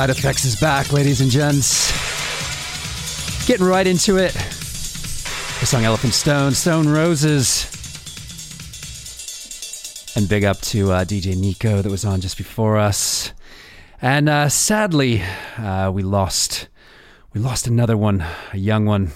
Side 0.00 0.08
Effects 0.08 0.46
is 0.46 0.56
back, 0.56 0.94
ladies 0.94 1.20
and 1.20 1.30
gents. 1.30 1.92
Getting 3.46 3.66
right 3.66 3.86
into 3.86 4.16
it. 4.16 4.32
The 4.32 5.66
song 5.66 5.84
Elephant 5.84 6.14
Stone, 6.14 6.52
Stone 6.52 6.88
Roses. 6.88 7.66
And 10.16 10.26
big 10.26 10.42
up 10.42 10.58
to 10.62 10.90
uh, 10.90 11.04
DJ 11.04 11.36
Nico 11.36 11.82
that 11.82 11.90
was 11.90 12.06
on 12.06 12.22
just 12.22 12.38
before 12.38 12.78
us. 12.78 13.34
And 14.00 14.30
uh, 14.30 14.48
sadly, 14.48 15.22
uh, 15.58 15.90
we 15.92 16.02
lost 16.02 16.68
we 17.34 17.40
lost 17.42 17.66
another 17.66 17.98
one, 17.98 18.24
a 18.54 18.56
young 18.56 18.86
one. 18.86 19.10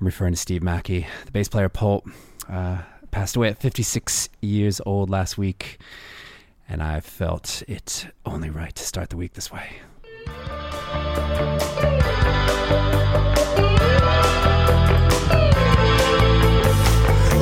I'm 0.00 0.04
referring 0.04 0.32
to 0.32 0.36
Steve 0.40 0.64
Mackey, 0.64 1.06
the 1.24 1.30
bass 1.30 1.48
player 1.48 1.68
Pulp. 1.68 2.04
Uh, 2.48 2.78
passed 3.12 3.36
away 3.36 3.46
at 3.46 3.60
56 3.60 4.28
years 4.40 4.80
old 4.84 5.08
last 5.08 5.38
week 5.38 5.78
and 6.68 6.82
I 6.82 7.00
felt 7.00 7.62
it 7.66 8.06
only 8.26 8.50
right 8.50 8.74
to 8.74 8.84
start 8.84 9.10
the 9.10 9.16
week 9.16 9.32
this 9.32 9.50
way. 9.50 9.68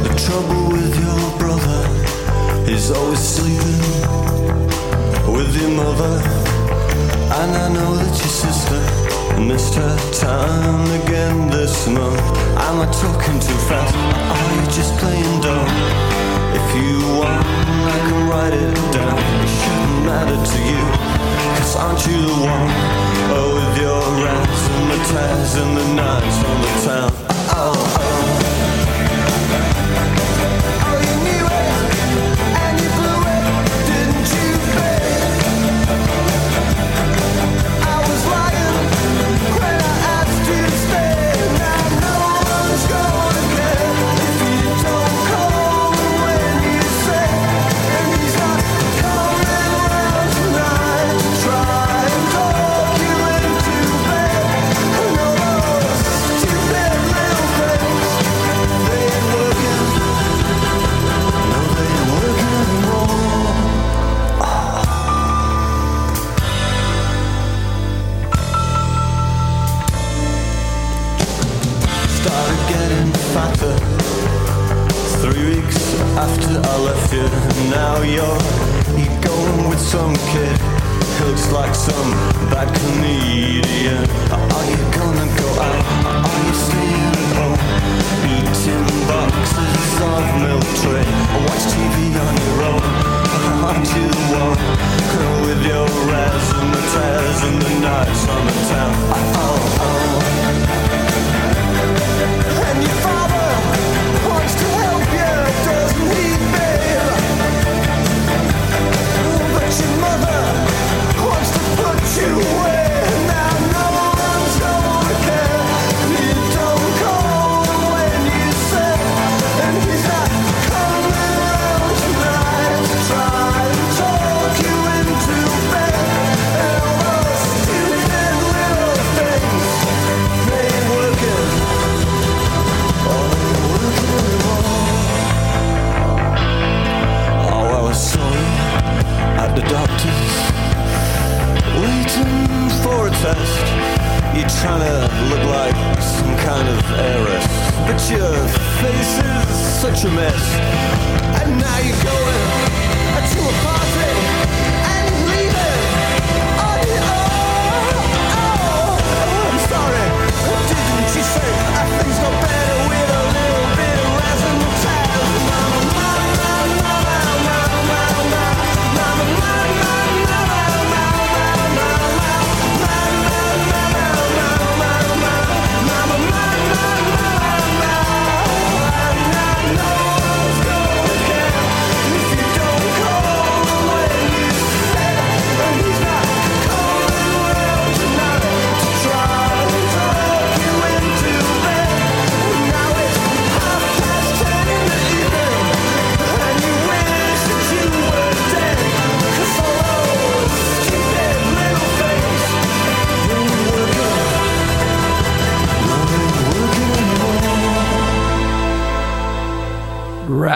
The 0.05 0.15
trouble 0.25 0.69
with 0.71 0.95
your 1.05 1.39
brother 1.39 2.71
is 2.71 2.91
always 2.93 3.19
sleeping 3.19 3.83
with 5.33 5.61
your 5.61 5.71
mother. 5.71 6.23
And 7.39 7.53
I 7.55 7.69
know 7.75 7.97
that 7.97 8.07
your 8.07 8.35
sister 8.45 8.81
missed 9.41 9.75
her 9.75 9.97
time 10.13 11.03
again 11.03 11.51
this 11.51 11.89
month. 11.89 12.21
Am 12.57 12.81
I 12.81 12.87
talking 12.87 13.41
too 13.41 13.59
fast? 13.69 13.95
Are 13.97 14.55
you 14.55 14.67
just 14.71 14.97
playing 14.99 15.41
dumb? 15.41 16.26
If 16.59 16.75
you 16.75 16.97
want, 17.19 17.45
I 17.45 17.99
can 18.09 18.29
write 18.31 18.55
it 18.55 18.75
down. 18.91 19.19
It 19.45 19.51
shouldn't 19.61 20.07
matter 20.09 20.39
to 20.53 20.59
you. 20.71 20.83
Cause 21.59 21.77
aren't 21.77 22.07
you 22.07 22.17
the 22.23 22.33
one? 22.33 22.69
Oh, 23.37 23.49
with 23.57 23.77
your 23.85 24.01
rats 24.25 24.63
and 24.77 24.87
the 24.93 24.99
tears 25.11 25.55
and 25.63 25.77
the 25.77 25.87
nights 25.95 26.39
on 26.49 26.57
the 26.63 26.73
town. 26.87 27.11
Oh. 27.53 27.77
Oh, 28.01 28.46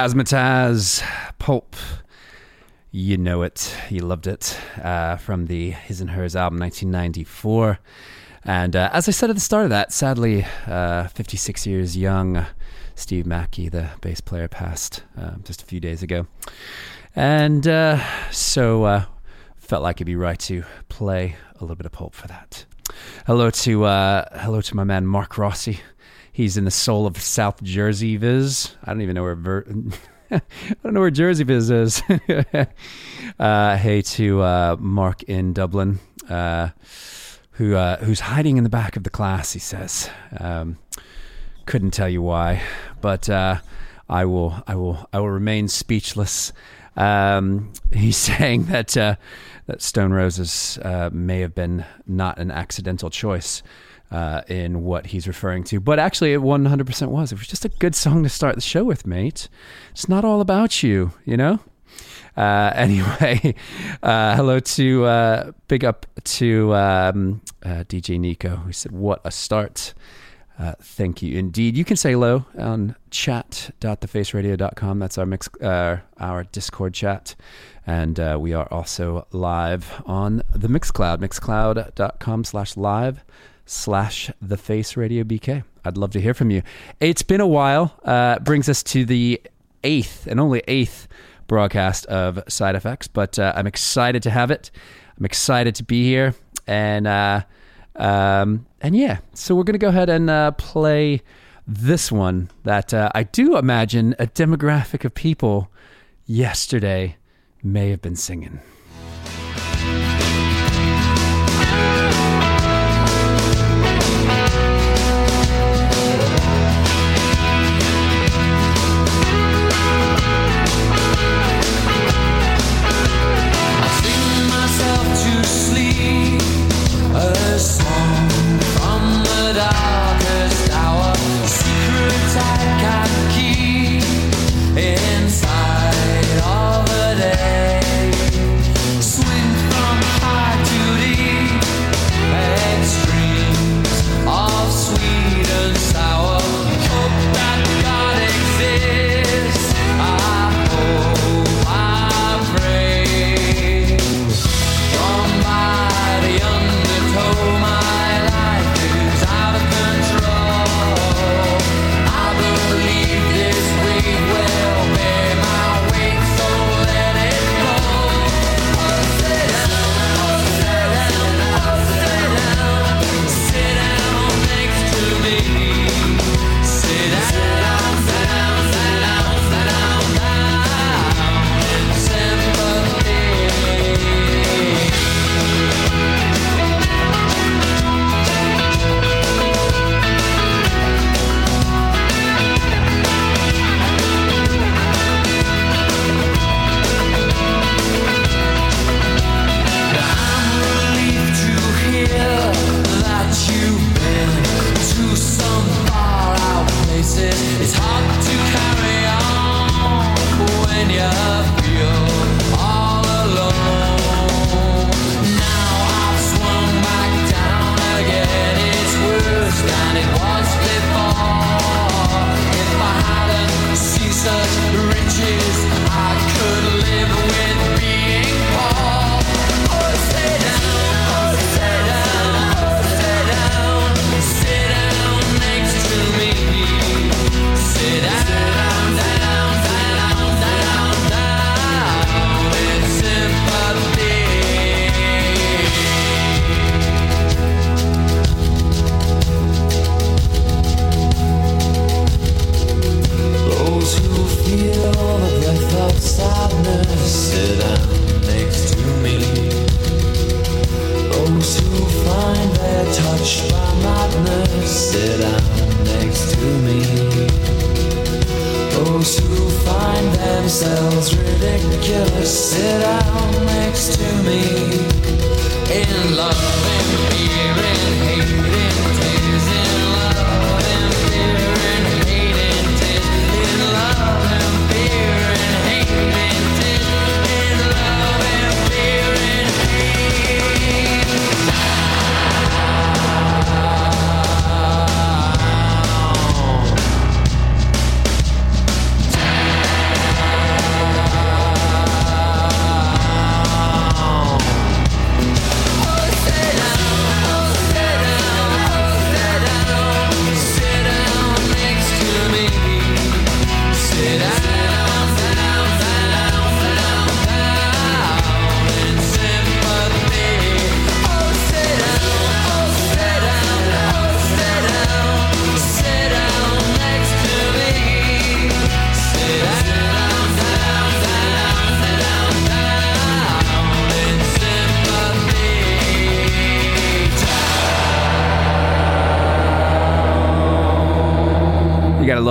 Razzmatazz, 0.00 1.07
Pulp. 1.38 1.76
You 2.90 3.19
know 3.19 3.42
it. 3.42 3.76
You 3.90 4.00
loved 4.00 4.26
it. 4.26 4.59
Uh, 4.83 5.19
from 5.19 5.45
the 5.45 5.73
His 5.73 6.00
and 6.00 6.09
Hers 6.09 6.35
album, 6.35 6.59
1994. 6.59 7.78
And 8.45 8.75
uh, 8.75 8.88
as 8.95 9.09
I 9.09 9.11
said 9.11 9.28
at 9.28 9.37
the 9.37 9.40
start 9.40 9.64
of 9.64 9.71
that, 9.71 9.92
sadly, 9.92 10.47
uh, 10.66 11.09
56 11.09 11.66
years 11.66 11.99
young, 11.99 12.47
Steve 12.95 13.26
Mackey, 13.26 13.69
the 13.69 13.90
bass 14.00 14.23
player, 14.23 14.49
passed 14.49 15.02
uh, 15.19 15.33
just 15.45 15.61
a 15.61 15.66
few 15.66 15.80
days 15.80 16.02
ago. 16.02 16.26
And 17.14 17.69
uh, 17.69 18.02
so 18.30 18.85
uh, 18.85 19.04
felt 19.59 19.83
like 19.83 19.99
it'd 19.99 20.07
be 20.07 20.16
right 20.16 20.38
to 20.40 20.64
play 20.88 21.37
a 21.57 21.61
little 21.61 21.76
bit 21.76 21.85
of 21.85 21.92
Pulp 21.92 22.14
for 22.14 22.26
that. 22.26 22.64
Hello 23.26 23.50
to 23.50 23.85
uh, 23.85 24.25
hello 24.40 24.62
to 24.62 24.75
my 24.75 24.85
man 24.85 25.07
Mark 25.07 25.37
Rossi. 25.37 25.80
He's 26.40 26.56
in 26.56 26.64
the 26.64 26.70
soul 26.70 27.06
of 27.06 27.18
South 27.18 27.62
Jersey 27.62 28.16
Viz. 28.16 28.75
I 28.82 28.94
don't 28.94 29.02
even 29.02 29.14
know 29.14 29.25
where 29.25 29.35
Ver- 29.35 29.66
I 30.30 30.40
don't 30.82 30.94
know 30.94 31.00
where 31.00 31.11
Jersey 31.11 31.44
Viz 31.44 31.68
is. 31.68 32.02
uh, 33.38 33.76
hey 33.76 34.00
to 34.00 34.40
uh, 34.40 34.76
Mark 34.80 35.23
in 35.25 35.52
Dublin, 35.52 35.99
uh, 36.30 36.70
who 37.50 37.75
uh, 37.75 37.99
who's 37.99 38.20
hiding 38.20 38.56
in 38.56 38.64
the 38.64 38.70
back 38.70 38.97
of 38.97 39.04
the 39.04 39.11
class. 39.11 39.52
He 39.52 39.59
says, 39.59 40.09
um, 40.38 40.78
couldn't 41.66 41.90
tell 41.90 42.09
you 42.09 42.23
why, 42.23 42.62
but 43.02 43.28
uh, 43.28 43.56
I 44.09 44.25
will 44.25 44.64
I 44.66 44.76
will 44.76 45.06
I 45.12 45.20
will 45.20 45.28
remain 45.28 45.68
speechless. 45.68 46.54
Um, 46.97 47.70
he's 47.92 48.16
saying 48.16 48.64
that 48.64 48.97
uh, 48.97 49.16
that 49.66 49.82
Stone 49.82 50.14
Roses 50.14 50.78
may 51.12 51.40
have 51.40 51.54
been 51.54 51.85
not 52.06 52.38
an 52.38 52.50
accidental 52.50 53.11
choice 53.11 53.62
uh, 54.11 54.43
in 54.49 54.83
what 54.83 55.07
he's 55.07 55.26
referring 55.26 55.64
to. 55.64 55.81
But 55.81 55.99
actually, 55.99 56.33
it 56.33 56.40
100% 56.40 57.09
was. 57.09 57.33
It 57.33 57.38
was 57.38 57.47
just 57.47 57.64
a 57.64 57.69
good 57.69 57.95
song 57.95 58.23
to 58.23 58.29
start 58.29 58.55
the 58.57 58.61
show 58.61 58.85
with, 58.85 59.07
mate. 59.07 59.49
It's 59.93 60.09
not 60.09 60.25
all 60.25 60.40
about 60.40 60.83
you, 60.83 61.12
you 61.25 61.37
know? 61.37 61.61
Uh, 62.37 62.73
anyway, 62.75 63.55
uh, 64.02 64.37
hello 64.37 64.61
to 64.61 65.05
uh, 65.05 65.52
big 65.69 65.85
up 65.85 66.07
to 66.25 66.75
um, 66.75 67.40
uh, 67.62 67.85
DJ 67.85 68.19
Nico, 68.19 68.57
who 68.57 68.73
said, 68.73 68.93
What 68.93 69.21
a 69.25 69.31
start. 69.31 69.95
Uh, 70.59 70.75
thank 70.79 71.23
you 71.23 71.38
indeed. 71.38 71.75
You 71.75 71.87
can 71.87 71.97
say 71.97 72.12
hello 72.12 72.45
on 72.59 72.95
chat.thefaceradio.com. 73.11 74.99
That's 74.99 75.17
our 75.17 75.25
mix, 75.25 75.49
our 75.62 76.45
Discord 76.52 76.93
chat. 76.93 77.35
And 77.87 78.19
we 78.38 78.52
are 78.52 78.69
also 78.71 79.26
live 79.33 80.02
on 80.05 80.43
the 80.55 80.69
Mixcloud, 80.69 81.17
mixcloud.com 81.17 82.45
slash 82.45 82.76
live 82.76 83.25
slash 83.71 84.33
the 84.43 84.57
face 84.57 84.97
radio 84.97 85.23
bk 85.23 85.62
i'd 85.85 85.97
love 85.97 86.11
to 86.11 86.21
hear 86.21 86.35
from 86.35 86.50
you. 86.50 86.61
It's 86.99 87.23
been 87.23 87.41
a 87.41 87.47
while. 87.47 87.95
Uh, 88.05 88.41
brings 88.41 88.69
us 88.69 88.83
to 88.83 89.05
the 89.05 89.41
eighth 89.85 90.27
and 90.27 90.41
only 90.41 90.62
eighth 90.67 91.07
broadcast 91.47 92.05
of 92.07 92.43
side 92.49 92.75
effects 92.75 93.07
but 93.07 93.39
uh, 93.39 93.53
i'm 93.55 93.69
excited 93.69 94.25
to 94.25 94.31
have 94.31 94.50
it. 94.50 94.73
I'm 95.17 95.25
excited 95.25 95.75
to 95.77 95.85
be 95.85 96.05
here. 96.05 96.35
And 96.67 97.07
uh, 97.07 97.43
um, 97.95 98.67
and 98.81 98.97
yeah 98.97 99.19
so 99.35 99.55
we're 99.55 99.65
gonna 99.65 99.79
go 99.79 99.89
ahead 99.89 100.11
and 100.11 100.29
uh, 100.29 100.50
play 100.53 101.23
this 101.65 102.11
one 102.11 102.50
that 102.65 102.93
uh, 102.93 103.11
i 103.15 103.23
do 103.23 103.57
imagine 103.57 104.17
a 104.19 104.27
demographic 104.27 105.05
of 105.05 105.15
people 105.15 105.71
yesterday 106.27 107.17
may 107.62 107.91
have 107.91 108.03
been 108.03 108.17
singing 108.17 108.61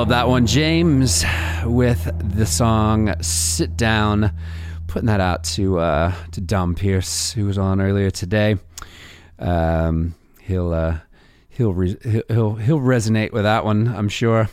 love 0.10 0.26
that 0.26 0.28
one. 0.28 0.48
James 0.48 1.24
with 1.66 2.10
the 2.36 2.46
song 2.48 3.14
Sit 3.22 3.78
Down. 3.78 4.32
Putting 4.88 5.06
that 5.06 5.22
out 5.22 5.44
to 5.56 5.78
uh, 5.78 6.16
to 6.32 6.42
Dom 6.42 6.74
Pierce, 6.74 7.32
who 7.32 7.46
was 7.46 7.60
on 7.60 7.80
earlier 7.80 8.10
today. 8.10 8.58
Um, 9.38 10.16
he'll 10.42 10.74
uh, 10.74 10.98
he'll 11.50 11.74
re- 11.74 12.24
he'll 12.28 12.56
he'll 12.56 12.80
resonate 12.80 13.34
with 13.34 13.44
that 13.44 13.64
one, 13.64 13.88
I'm 13.88 14.10
sure. 14.10 14.50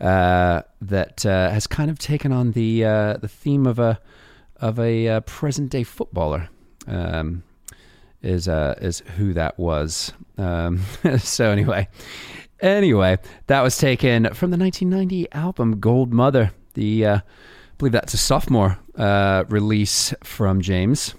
Uh, 0.00 0.62
that 0.80 1.26
uh, 1.26 1.50
has 1.50 1.66
kind 1.66 1.90
of 1.90 1.98
taken 1.98 2.30
on 2.30 2.52
the 2.52 2.84
uh, 2.84 3.16
the 3.16 3.26
theme 3.26 3.66
of 3.66 3.80
a 3.80 3.98
of 4.60 4.78
a 4.78 5.08
uh, 5.08 5.20
present 5.22 5.70
day 5.70 5.82
footballer. 5.82 6.48
Um, 6.86 7.42
is 8.22 8.46
is 8.46 9.00
who 9.16 9.32
that 9.32 9.58
was. 9.58 10.12
Um, 10.38 10.82
so 11.18 11.50
anyway, 11.50 11.88
anyway, 12.64 13.18
that 13.46 13.62
was 13.62 13.76
taken 13.76 14.32
from 14.34 14.50
the 14.50 14.56
1990 14.56 15.30
album 15.32 15.80
Gold 15.80 16.12
Mother. 16.12 16.52
The 16.74 17.06
uh, 17.06 17.16
I 17.16 17.22
believe 17.78 17.92
that's 17.92 18.14
a 18.14 18.18
sophomore 18.18 18.78
uh, 18.96 19.44
release 19.48 20.14
from 20.22 20.60
James, 20.60 21.14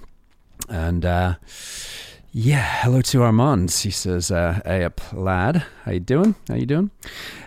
and 0.68 1.06
uh, 1.06 1.36
yeah, 2.32 2.82
hello 2.82 3.02
to 3.02 3.24
Armand. 3.24 3.72
He 3.72 3.92
says, 3.92 4.32
uh, 4.32 4.60
"Hey, 4.66 4.84
up, 4.84 5.00
lad, 5.14 5.64
how 5.84 5.92
you 5.92 6.00
doing? 6.00 6.36
How 6.50 6.56
you 6.56 6.66
doing?" 6.66 6.92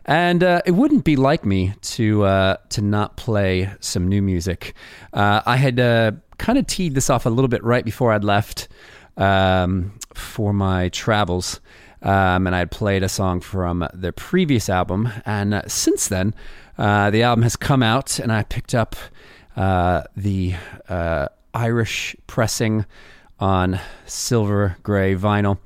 And 0.07 0.43
uh, 0.43 0.62
it 0.64 0.71
wouldn't 0.71 1.05
be 1.05 1.17
like 1.17 1.44
me 1.44 1.75
to 1.83 2.25
uh, 2.25 2.57
to 2.70 2.81
not 2.81 3.16
play 3.16 3.70
some 3.81 4.09
new 4.09 4.22
music. 4.22 4.75
Uh, 5.12 5.42
I 5.44 5.57
had 5.57 5.79
uh, 5.79 6.12
kind 6.38 6.59
of 6.59 6.66
teed 6.66 6.94
this 6.94 7.11
off 7.11 7.27
a 7.27 7.31
little 7.31 7.49
bit 7.49 7.62
right 7.64 7.85
before 7.85 8.12
I'd 8.12 8.25
left 8.25 8.68
um, 9.18 9.99
for 10.14 10.55
my 10.55 10.88
travels. 10.88 11.61
Um, 12.02 12.46
and 12.46 12.54
I 12.54 12.61
had 12.61 12.70
played 12.70 13.02
a 13.02 13.08
song 13.08 13.40
from 13.40 13.87
their 13.92 14.12
previous 14.12 14.68
album. 14.68 15.08
And 15.26 15.54
uh, 15.54 15.62
since 15.66 16.08
then, 16.08 16.34
uh, 16.76 17.11
the 17.11 17.22
album 17.22 17.42
has 17.42 17.56
come 17.56 17.82
out, 17.82 18.18
and 18.18 18.32
I 18.32 18.44
picked 18.44 18.74
up 18.74 18.94
uh, 19.56 20.04
the 20.16 20.54
uh, 20.88 21.28
Irish 21.52 22.14
pressing 22.26 22.87
on 23.40 23.80
silver 24.06 24.76
gray 24.82 25.16
vinyl. 25.16 25.58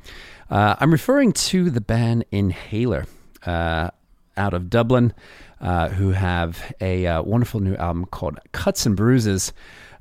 Uh, 0.50 0.76
I'm 0.78 0.90
referring 0.90 1.32
to 1.32 1.70
the 1.70 1.80
band 1.80 2.24
Inhaler 2.30 3.06
uh, 3.44 3.90
out 4.36 4.54
of 4.54 4.70
Dublin, 4.70 5.12
who 5.60 6.10
have 6.10 6.74
a 6.80 7.20
wonderful 7.20 7.60
new 7.60 7.74
album 7.76 8.06
called 8.06 8.38
Cuts 8.52 8.86
and 8.86 8.96
Bruises. 8.96 9.52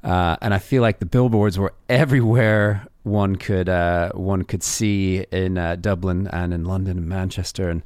and 0.04 0.54
I 0.54 0.60
feel 0.60 0.82
like 0.82 1.00
the 1.00 1.06
billboards 1.06 1.60
were 1.60 1.74
everywhere 1.90 2.88
one 3.04 3.36
could 3.36 3.70
uh, 3.70 4.12
one 4.14 4.44
could 4.44 4.64
see 4.64 5.26
in 5.32 5.58
uh, 5.58 5.76
Dublin 5.76 6.28
and 6.28 6.54
in 6.54 6.66
London 6.66 6.98
and 6.98 7.08
Manchester 7.08 7.70
and 7.70 7.84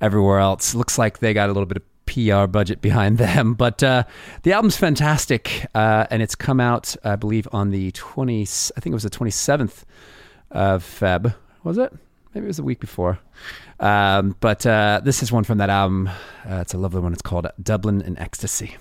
everywhere 0.00 0.38
else. 0.38 0.74
Looks 0.74 0.98
like 0.98 1.18
they 1.18 1.34
got 1.34 1.48
a 1.48 1.52
little 1.52 1.66
bit 1.66 1.78
of 1.78 1.82
PR 2.06 2.46
budget 2.46 2.80
behind 2.80 3.18
them, 3.18 3.54
but 3.54 3.82
uh, 3.82 4.04
the 4.42 4.52
album's 4.52 4.76
fantastic, 4.76 5.66
uh, 5.74 6.06
and 6.10 6.22
it's 6.22 6.34
come 6.34 6.60
out, 6.60 6.96
I 7.04 7.16
believe, 7.16 7.46
on 7.52 7.70
the 7.70 7.90
twenty. 7.92 8.42
I 8.42 8.80
think 8.80 8.92
it 8.92 8.94
was 8.94 9.04
the 9.04 9.10
twenty 9.10 9.30
seventh 9.30 9.84
of 10.50 10.82
Feb. 10.82 11.34
Was 11.64 11.78
it? 11.78 11.92
Maybe 12.34 12.44
it 12.44 12.48
was 12.48 12.56
the 12.58 12.62
week 12.62 12.80
before. 12.80 13.18
Um, 13.80 14.36
but 14.40 14.66
uh, 14.66 15.00
this 15.04 15.22
is 15.22 15.32
one 15.32 15.44
from 15.44 15.58
that 15.58 15.70
album. 15.70 16.08
Uh, 16.48 16.56
it's 16.56 16.74
a 16.74 16.78
lovely 16.78 17.00
one. 17.00 17.12
It's 17.12 17.22
called 17.22 17.46
Dublin 17.62 18.02
in 18.02 18.18
Ecstasy. 18.18 18.76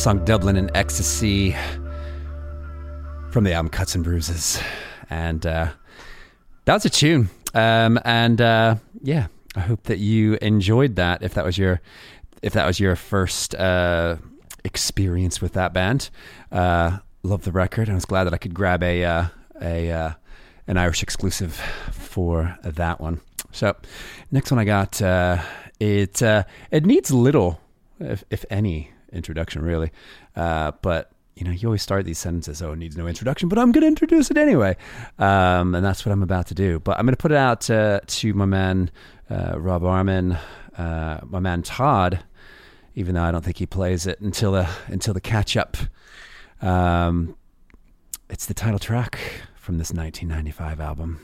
Song 0.00 0.24
Dublin 0.24 0.56
in 0.56 0.74
Ecstasy 0.74 1.54
from 3.30 3.44
the 3.44 3.52
album 3.52 3.68
Cuts 3.68 3.94
and 3.94 4.02
Bruises. 4.02 4.58
And 5.10 5.44
uh, 5.44 5.72
that 6.64 6.72
was 6.72 6.86
a 6.86 6.88
tune. 6.88 7.28
Um, 7.52 8.00
and 8.02 8.40
uh, 8.40 8.76
yeah, 9.02 9.26
I 9.54 9.60
hope 9.60 9.82
that 9.84 9.98
you 9.98 10.38
enjoyed 10.40 10.96
that. 10.96 11.22
If 11.22 11.34
that 11.34 11.44
was 11.44 11.58
your, 11.58 11.82
if 12.40 12.54
that 12.54 12.66
was 12.66 12.80
your 12.80 12.96
first 12.96 13.54
uh, 13.54 14.16
experience 14.64 15.42
with 15.42 15.52
that 15.52 15.74
band, 15.74 16.08
uh, 16.50 17.00
love 17.22 17.42
the 17.42 17.52
record. 17.52 17.90
I 17.90 17.94
was 17.94 18.06
glad 18.06 18.24
that 18.24 18.32
I 18.32 18.38
could 18.38 18.54
grab 18.54 18.82
a 18.82 19.04
uh, 19.04 19.26
a 19.60 19.90
uh, 19.90 20.12
an 20.66 20.78
Irish 20.78 21.02
exclusive 21.02 21.60
for 21.92 22.56
that 22.62 23.02
one. 23.02 23.20
So 23.52 23.76
next 24.30 24.50
one 24.50 24.60
I 24.60 24.64
got 24.64 25.02
uh, 25.02 25.42
it 25.78 26.22
uh, 26.22 26.44
it 26.70 26.86
needs 26.86 27.10
little, 27.10 27.60
if, 27.98 28.24
if 28.30 28.46
any, 28.48 28.92
introduction 29.12 29.62
really, 29.62 29.90
uh, 30.36 30.72
but 30.82 31.12
you 31.36 31.44
know 31.44 31.52
you 31.52 31.68
always 31.68 31.82
start 31.82 32.04
these 32.04 32.18
sentences 32.18 32.60
oh 32.60 32.72
it 32.72 32.76
needs 32.76 32.96
no 32.96 33.06
introduction 33.06 33.48
but 33.48 33.58
i'm 33.58 33.72
going 33.72 33.82
to 33.82 33.86
introduce 33.86 34.30
it 34.30 34.36
anyway. 34.36 34.76
Um, 35.18 35.74
and 35.74 35.84
that's 35.84 36.04
what 36.04 36.12
i'm 36.12 36.22
about 36.22 36.46
to 36.48 36.54
do. 36.54 36.80
But 36.80 36.98
i'm 36.98 37.06
going 37.06 37.14
to 37.14 37.20
put 37.20 37.32
it 37.32 37.38
out 37.38 37.70
uh, 37.70 38.00
to 38.06 38.34
my 38.34 38.44
man 38.44 38.90
uh, 39.30 39.58
rob 39.58 39.84
armin 39.84 40.36
uh, 40.76 41.20
my 41.24 41.40
man 41.40 41.62
todd 41.62 42.20
even 42.94 43.14
though 43.14 43.22
i 43.22 43.30
don't 43.30 43.44
think 43.44 43.56
he 43.58 43.66
plays 43.66 44.06
it 44.06 44.20
until 44.20 44.52
the 44.52 44.68
until 44.86 45.14
the 45.14 45.20
catch 45.20 45.56
up 45.56 45.76
um, 46.62 47.36
it's 48.28 48.46
the 48.46 48.54
title 48.54 48.78
track 48.78 49.18
from 49.56 49.78
this 49.78 49.92
1995 49.92 50.80
album 50.80 51.20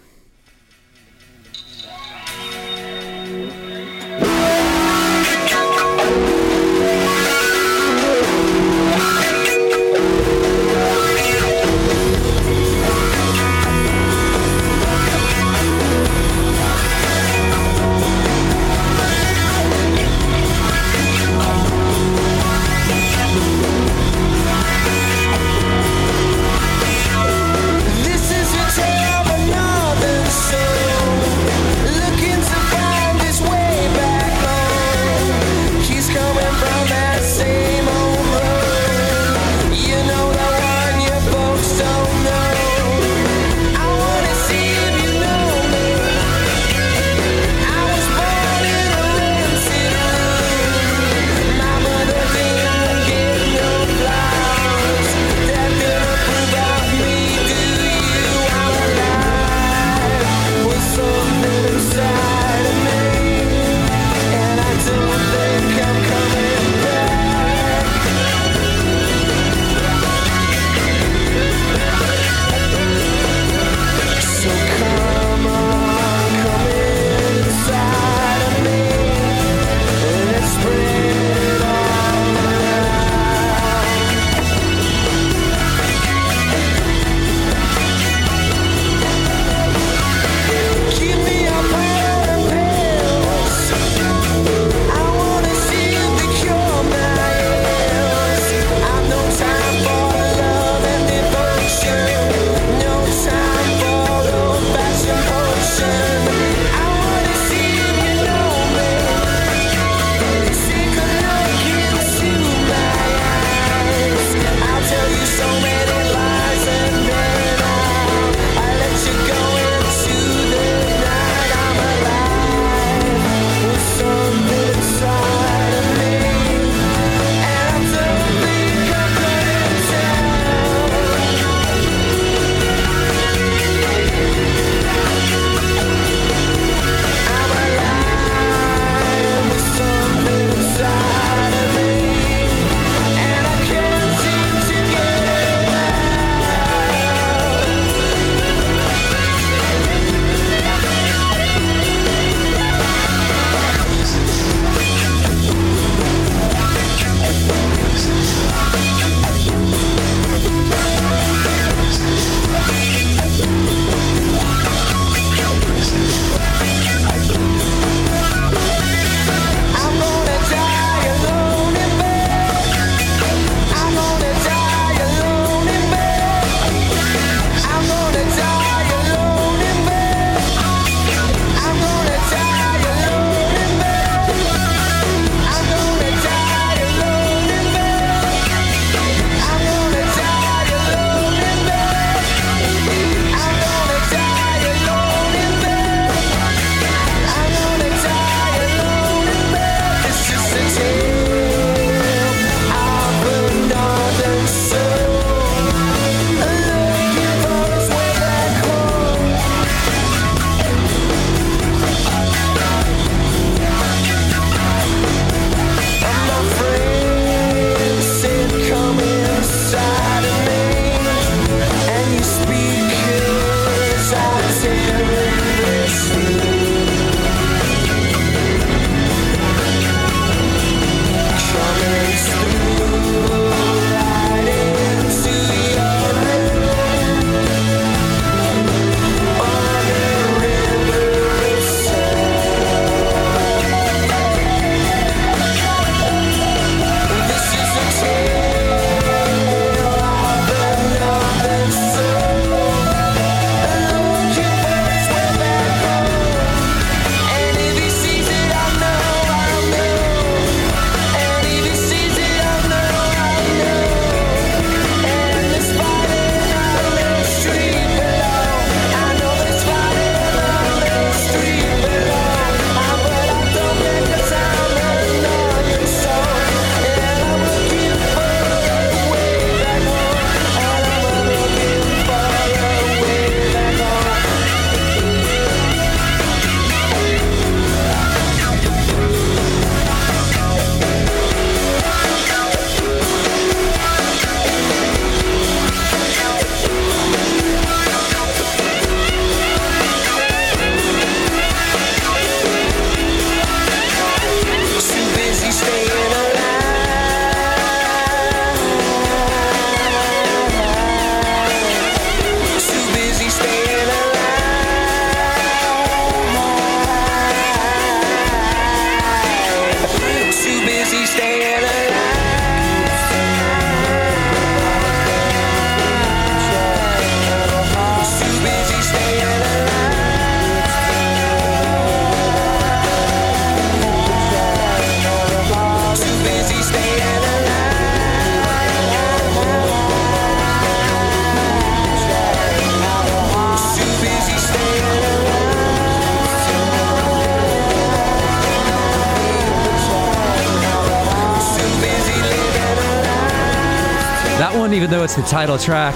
it's 355.07 355.15
the 355.15 355.23
title 355.23 355.57
track, 355.57 355.95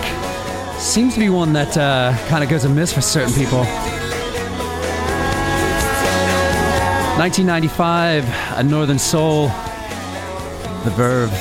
seems 0.79 1.15
to 1.15 1.19
be 1.19 1.29
one 1.29 1.53
that 1.53 1.77
uh, 1.77 2.17
kind 2.29 2.45
of 2.45 2.49
goes 2.49 2.65
amiss 2.65 2.93
for 2.93 3.01
certain 3.01 3.35
people. 3.35 3.59
1995, 7.19 8.25
A 8.57 8.63
Northern 8.63 9.01
Soul, 9.01 9.49
The 10.85 10.93
Verve. 10.95 11.33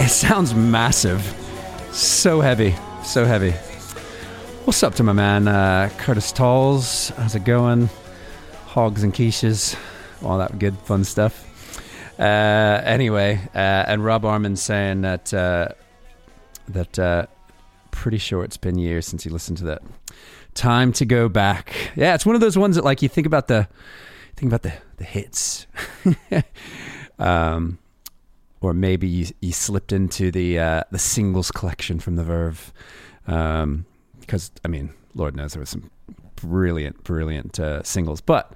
It 0.00 0.10
sounds 0.10 0.54
massive. 0.54 1.20
So 1.90 2.40
heavy. 2.40 2.76
So 3.02 3.24
heavy. 3.24 3.50
What's 4.64 4.84
up 4.84 4.94
to 4.94 5.02
my 5.02 5.12
man, 5.12 5.48
uh, 5.48 5.90
Curtis 5.98 6.30
Talls? 6.30 7.08
How's 7.16 7.34
it 7.34 7.42
going? 7.42 7.90
Hogs 8.66 9.02
and 9.02 9.12
quiches. 9.12 9.76
All 10.22 10.38
that 10.38 10.60
good, 10.60 10.78
fun 10.78 11.02
stuff. 11.02 11.39
Uh, 12.20 12.82
anyway, 12.84 13.40
uh, 13.54 13.58
and 13.88 14.04
Rob 14.04 14.24
Armin 14.26 14.56
saying 14.56 15.00
that 15.00 15.32
uh, 15.32 15.68
that 16.68 17.28
pretty 17.90 18.18
sure 18.18 18.44
it's 18.44 18.56
been 18.56 18.78
years 18.78 19.06
since 19.06 19.24
he 19.24 19.30
listened 19.30 19.58
to 19.58 19.64
that. 19.64 19.82
Time 20.54 20.92
to 20.94 21.04
go 21.04 21.28
back. 21.28 21.74
Yeah, 21.96 22.14
it's 22.14 22.26
one 22.26 22.34
of 22.34 22.40
those 22.40 22.58
ones 22.58 22.76
that 22.76 22.84
like 22.84 23.02
you 23.02 23.08
think 23.08 23.26
about 23.26 23.48
the 23.48 23.68
think 24.36 24.50
about 24.50 24.62
the 24.62 24.72
the 24.96 25.04
hits, 25.04 25.66
um, 27.18 27.78
or 28.60 28.74
maybe 28.74 29.06
you 29.06 29.26
you 29.40 29.52
slipped 29.52 29.92
into 29.92 30.30
the 30.30 30.58
uh, 30.58 30.82
the 30.90 30.98
singles 30.98 31.50
collection 31.50 32.00
from 32.00 32.16
the 32.16 32.24
Verve, 32.24 32.72
um, 33.26 33.86
because 34.20 34.50
I 34.64 34.68
mean, 34.68 34.92
Lord 35.14 35.36
knows 35.36 35.52
there 35.52 35.60
was 35.60 35.70
some 35.70 35.90
brilliant, 36.36 37.04
brilliant 37.04 37.60
uh, 37.60 37.82
singles, 37.82 38.20
but 38.20 38.52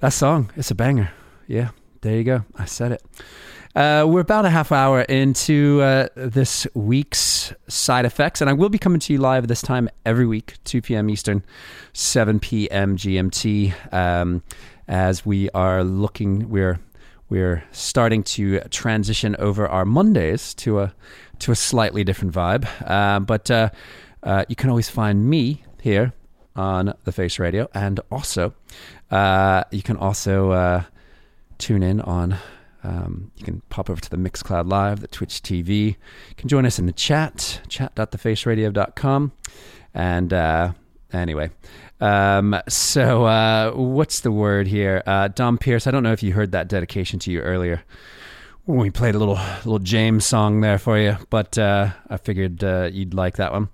that 0.00 0.12
song 0.12 0.50
it's 0.56 0.70
a 0.70 0.74
banger. 0.74 1.10
Yeah, 1.46 1.70
there 2.02 2.16
you 2.16 2.24
go. 2.24 2.44
I 2.56 2.66
said 2.66 2.92
it. 2.92 3.02
Uh, 3.74 4.04
we're 4.06 4.20
about 4.20 4.44
a 4.44 4.50
half 4.50 4.70
hour 4.70 5.00
into 5.02 5.80
uh, 5.80 6.08
this 6.14 6.66
week's 6.74 7.54
side 7.68 8.04
effects, 8.04 8.42
and 8.42 8.50
I 8.50 8.52
will 8.52 8.68
be 8.68 8.76
coming 8.76 9.00
to 9.00 9.12
you 9.14 9.18
live 9.18 9.48
this 9.48 9.62
time 9.62 9.88
every 10.04 10.26
week, 10.26 10.56
2 10.64 10.82
p.m. 10.82 11.08
Eastern, 11.08 11.42
7 11.94 12.38
p.m. 12.38 12.96
GMT. 12.98 13.72
Um, 13.92 14.42
as 14.86 15.24
we 15.24 15.48
are 15.50 15.82
looking, 15.82 16.50
we're 16.50 16.80
we're 17.30 17.64
starting 17.72 18.22
to 18.24 18.60
transition 18.68 19.34
over 19.38 19.66
our 19.66 19.86
Mondays 19.86 20.52
to 20.54 20.80
a 20.80 20.94
to 21.38 21.50
a 21.50 21.56
slightly 21.56 22.04
different 22.04 22.34
vibe. 22.34 22.68
Uh, 22.84 23.20
but 23.20 23.50
uh, 23.50 23.70
uh, 24.22 24.44
you 24.48 24.56
can 24.56 24.68
always 24.68 24.90
find 24.90 25.30
me 25.30 25.64
here 25.80 26.12
on 26.54 26.92
the 27.04 27.12
Face 27.12 27.38
Radio, 27.38 27.70
and 27.72 28.00
also 28.10 28.52
uh, 29.10 29.64
you 29.70 29.82
can 29.82 29.96
also 29.96 30.84
tune 31.62 31.82
in 31.82 32.00
on. 32.00 32.36
Um, 32.84 33.30
you 33.36 33.44
can 33.44 33.62
pop 33.68 33.88
over 33.88 34.00
to 34.00 34.10
the 34.10 34.16
Mixcloud 34.16 34.68
Live, 34.68 35.00
the 35.00 35.06
Twitch 35.06 35.40
TV. 35.42 35.86
You 35.86 36.34
can 36.36 36.48
join 36.48 36.66
us 36.66 36.78
in 36.78 36.86
the 36.86 36.92
chat, 36.92 37.60
chat.thefaceradio.com. 37.68 39.32
And 39.94 40.32
uh, 40.32 40.72
anyway, 41.12 41.50
um, 42.00 42.60
so 42.68 43.24
uh, 43.26 43.70
what's 43.72 44.20
the 44.20 44.32
word 44.32 44.66
here? 44.66 45.02
Uh, 45.06 45.28
Dom 45.28 45.58
Pierce, 45.58 45.86
I 45.86 45.92
don't 45.92 46.02
know 46.02 46.12
if 46.12 46.22
you 46.22 46.32
heard 46.32 46.50
that 46.52 46.66
dedication 46.66 47.20
to 47.20 47.30
you 47.30 47.40
earlier 47.40 47.84
we 48.66 48.90
played 48.90 49.14
a 49.14 49.18
little 49.18 49.38
little 49.64 49.78
James 49.80 50.24
song 50.24 50.60
there 50.60 50.78
for 50.78 50.98
you, 50.98 51.16
but 51.30 51.58
uh, 51.58 51.90
I 52.08 52.16
figured 52.16 52.62
uh, 52.62 52.88
you'd 52.92 53.14
like 53.14 53.36
that 53.36 53.52
one. 53.52 53.68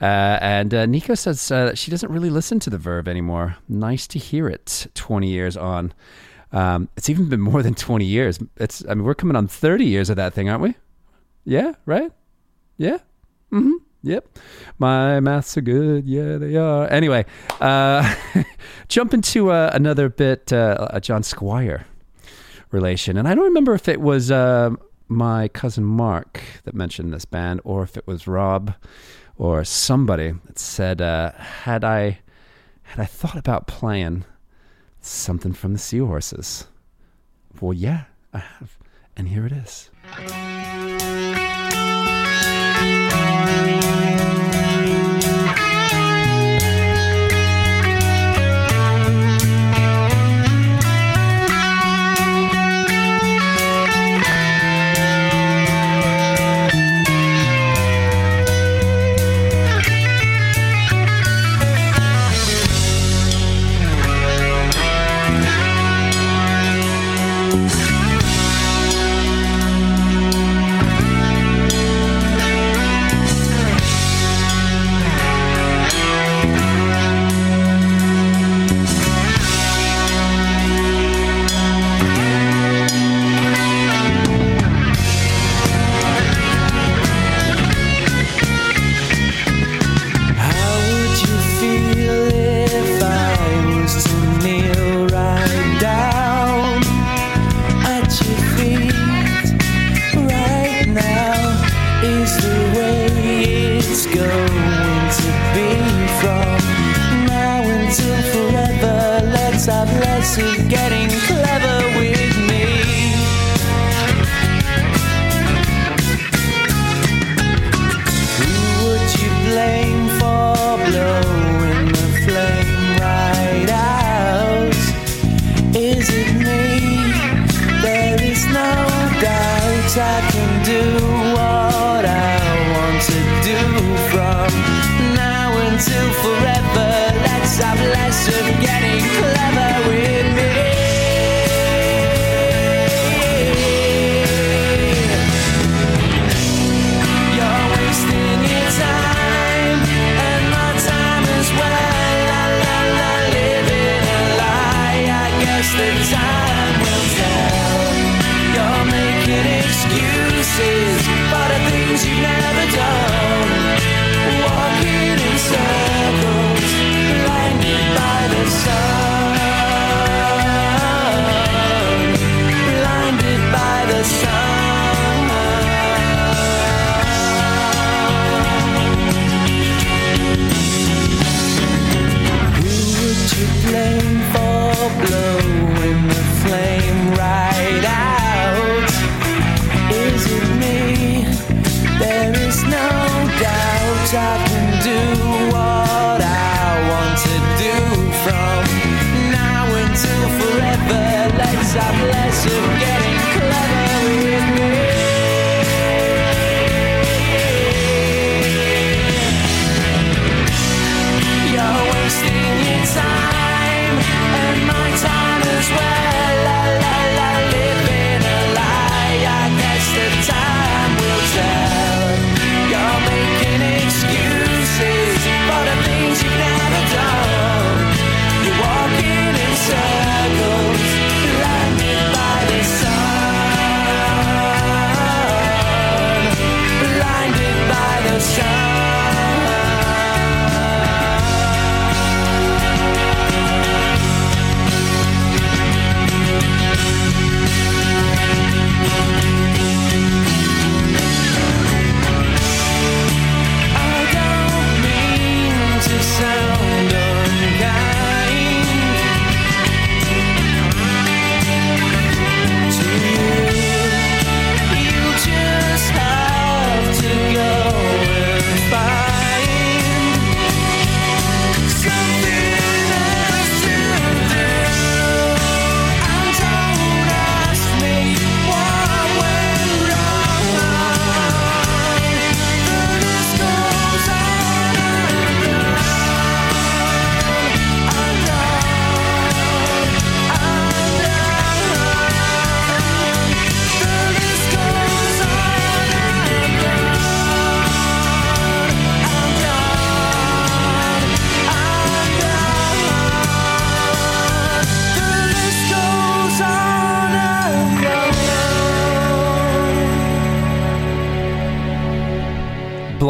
Uh, 0.00 0.38
and 0.40 0.74
uh, 0.74 0.86
Nico 0.86 1.14
says 1.14 1.50
uh, 1.50 1.74
she 1.74 1.90
doesn't 1.90 2.10
really 2.10 2.30
listen 2.30 2.58
to 2.60 2.70
the 2.70 2.78
Verve 2.78 3.06
anymore. 3.06 3.56
Nice 3.68 4.06
to 4.08 4.18
hear 4.18 4.48
it. 4.48 4.88
Twenty 4.94 5.30
years 5.30 5.56
on, 5.56 5.92
um, 6.54 6.88
it's 6.96 7.10
even 7.10 7.28
been 7.28 7.40
more 7.40 7.62
than 7.62 7.74
twenty 7.74 8.06
years. 8.06 8.38
It's 8.56 8.84
I 8.88 8.94
mean 8.94 9.04
we're 9.04 9.14
coming 9.14 9.36
on 9.36 9.48
thirty 9.48 9.84
years 9.84 10.08
of 10.08 10.16
that 10.16 10.32
thing, 10.32 10.48
aren't 10.48 10.62
we? 10.62 10.74
Yeah, 11.44 11.74
right. 11.84 12.12
Yeah. 12.78 12.98
Mm-hmm. 13.52 13.74
Yep. 14.02 14.38
My 14.78 15.20
maths 15.20 15.56
are 15.56 15.62
good. 15.62 16.06
Yeah, 16.06 16.36
they 16.36 16.56
are. 16.56 16.86
Anyway, 16.88 17.24
uh, 17.60 18.14
jump 18.88 19.14
into 19.14 19.50
uh, 19.50 19.70
another 19.72 20.08
bit, 20.08 20.52
uh, 20.52 20.88
a 20.90 21.00
John 21.00 21.22
Squire 21.22 21.86
relation. 22.70 23.16
And 23.16 23.26
I 23.26 23.34
don't 23.34 23.44
remember 23.44 23.74
if 23.74 23.88
it 23.88 24.00
was 24.00 24.30
uh, 24.30 24.70
my 25.08 25.48
cousin 25.48 25.84
Mark 25.84 26.42
that 26.64 26.74
mentioned 26.74 27.14
this 27.14 27.24
band 27.24 27.62
or 27.64 27.82
if 27.82 27.96
it 27.96 28.06
was 28.06 28.26
Rob 28.26 28.74
or 29.36 29.64
somebody 29.64 30.34
that 30.44 30.58
said, 30.58 31.00
uh, 31.00 31.32
had 31.32 31.82
I 31.82 32.20
had 32.82 33.00
I 33.00 33.06
thought 33.06 33.36
about 33.36 33.66
playing 33.66 34.24
something 35.06 35.52
from 35.52 35.72
the 35.72 35.78
Seahorses? 35.78 36.66
Well, 37.60 37.72
yeah, 37.72 38.04
I 38.32 38.38
have. 38.38 38.78
And 39.16 39.28
here 39.28 39.46
it 39.46 39.52
is. 39.52 39.90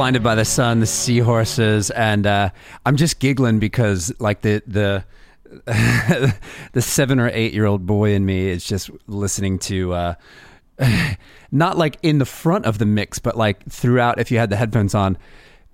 Blinded 0.05 0.22
by 0.22 0.34
the 0.34 0.44
Sun, 0.44 0.80
the 0.80 0.86
Seahorses, 0.86 1.88
and 1.88 2.26
uh, 2.26 2.50
I'm 2.84 2.96
just 2.96 3.20
giggling 3.20 3.59
because 3.59 4.12
like 4.20 4.42
the 4.42 4.62
the 4.66 5.02
the 6.74 6.82
seven 6.82 7.18
or 7.18 7.30
eight 7.32 7.55
year 7.55 7.64
old 7.64 7.86
boy 7.86 8.12
in 8.12 8.26
me 8.26 8.48
is 8.48 8.66
just 8.66 8.90
listening 9.07 9.59
to 9.61 9.94
uh, 9.94 10.14
not 11.50 11.78
like 11.78 11.96
in 12.02 12.18
the 12.18 12.26
front 12.26 12.66
of 12.66 12.76
the 12.76 12.84
mix, 12.84 13.18
but 13.18 13.38
like 13.38 13.64
throughout. 13.70 14.20
If 14.20 14.30
you 14.30 14.36
had 14.36 14.50
the 14.50 14.57
headphones 14.57 14.94
on, 14.94 15.16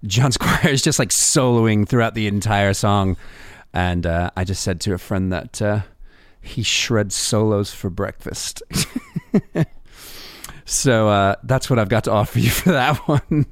John 0.04 0.30
Squire 0.30 0.68
is 0.68 0.80
just 0.80 1.00
like 1.00 1.08
soloing 1.08 1.88
throughout 1.88 2.14
the 2.14 2.28
entire 2.28 2.72
song, 2.72 3.16
and 3.72 4.06
uh, 4.06 4.30
I 4.36 4.44
just 4.44 4.62
said 4.62 4.80
to 4.82 4.94
a 4.94 4.98
friend 4.98 5.32
that 5.32 5.60
uh, 5.60 5.80
he 6.40 6.62
shreds 6.62 7.16
solos 7.16 7.72
for 7.74 7.90
breakfast. 7.90 8.62
So 10.70 11.08
uh, 11.08 11.34
that's 11.42 11.68
what 11.68 11.80
I've 11.80 11.88
got 11.88 12.04
to 12.04 12.12
offer 12.12 12.38
you 12.38 12.50
for 12.62 12.70
that 12.70 12.96
one. 13.08 13.46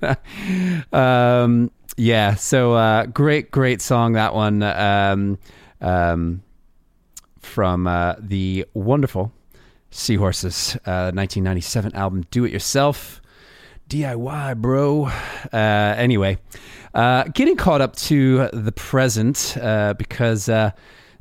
um, 0.92 1.70
yeah, 1.96 2.36
so 2.36 2.74
uh, 2.74 3.06
great, 3.06 3.50
great 3.50 3.82
song 3.82 4.12
that 4.12 4.34
one 4.34 4.62
um, 4.62 5.38
um, 5.80 6.42
from 7.40 7.88
uh, 7.88 8.14
the 8.20 8.66
wonderful 8.72 9.32
Seahorses, 9.90 10.76
uh, 10.86 11.10
1997 11.10 11.92
album, 11.94 12.24
Do 12.30 12.44
It 12.44 12.52
Yourself. 12.52 13.20
DIY, 13.88 14.58
bro. 14.58 15.06
Uh, 15.52 15.56
anyway, 15.96 16.38
uh, 16.94 17.24
getting 17.34 17.56
caught 17.56 17.80
up 17.80 17.96
to 17.96 18.48
the 18.52 18.70
present 18.70 19.56
uh, 19.60 19.94
because 19.94 20.48
uh, 20.48 20.70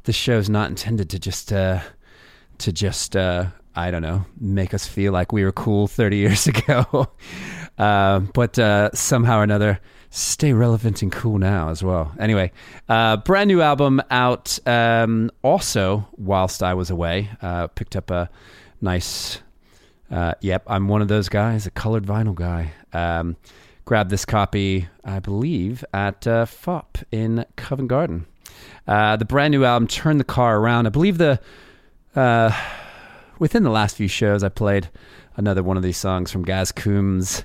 the 0.03 0.11
is 0.11 0.49
not 0.49 0.69
intended 0.69 1.09
to 1.09 1.17
just 1.17 1.51
uh, 1.51 1.79
to 2.59 2.71
just 2.71 3.15
uh, 3.15 3.47
I 3.77 3.91
don't 3.91 4.01
know 4.01 4.25
make 4.39 4.73
us 4.73 4.87
feel 4.87 5.13
like 5.13 5.31
we 5.31 5.43
were 5.43 5.51
cool 5.51 5.87
30 5.87 6.17
years 6.17 6.47
ago, 6.53 7.07
uh, 7.77 8.19
but 8.19 8.57
uh, 8.57 8.89
somehow 8.93 9.39
or 9.39 9.43
another 9.43 9.79
stay 10.09 10.51
relevant 10.51 11.03
and 11.03 11.11
cool 11.11 11.37
now 11.37 11.69
as 11.69 11.83
well. 11.83 12.11
Anyway, 12.19 12.51
uh, 12.89 13.17
brand 13.17 13.49
new 13.49 13.61
album 13.61 14.01
out. 14.09 14.57
Um, 14.65 15.29
also, 15.43 16.07
whilst 16.17 16.63
I 16.63 16.73
was 16.73 16.89
away, 16.89 17.29
uh, 17.41 17.67
picked 17.67 17.95
up 17.95 18.09
a 18.09 18.29
nice. 18.81 19.41
Uh, 20.09 20.33
yep, 20.41 20.63
I'm 20.65 20.87
one 20.87 21.03
of 21.03 21.07
those 21.07 21.29
guys, 21.29 21.67
a 21.67 21.71
colored 21.71 22.05
vinyl 22.05 22.33
guy. 22.33 22.71
Um, 22.93 23.35
grabbed 23.85 24.09
this 24.09 24.25
copy, 24.25 24.87
I 25.03 25.19
believe, 25.19 25.85
at 25.93 26.25
uh, 26.25 26.45
Fopp 26.45 27.03
in 27.11 27.45
Covent 27.57 27.89
Garden. 27.89 28.25
The 28.87 29.25
brand 29.27 29.51
new 29.51 29.65
album, 29.65 29.87
Turn 29.87 30.17
the 30.17 30.23
Car 30.23 30.57
Around. 30.57 30.87
I 30.87 30.89
believe 30.89 31.19
the 31.19 31.39
within 33.39 33.63
the 33.63 33.69
last 33.69 33.97
few 33.97 34.07
shows, 34.07 34.43
I 34.43 34.49
played 34.49 34.89
another 35.35 35.63
one 35.63 35.77
of 35.77 35.83
these 35.83 35.97
songs 35.97 36.31
from 36.31 36.43
Gaz 36.43 36.71
Coombes, 36.71 37.43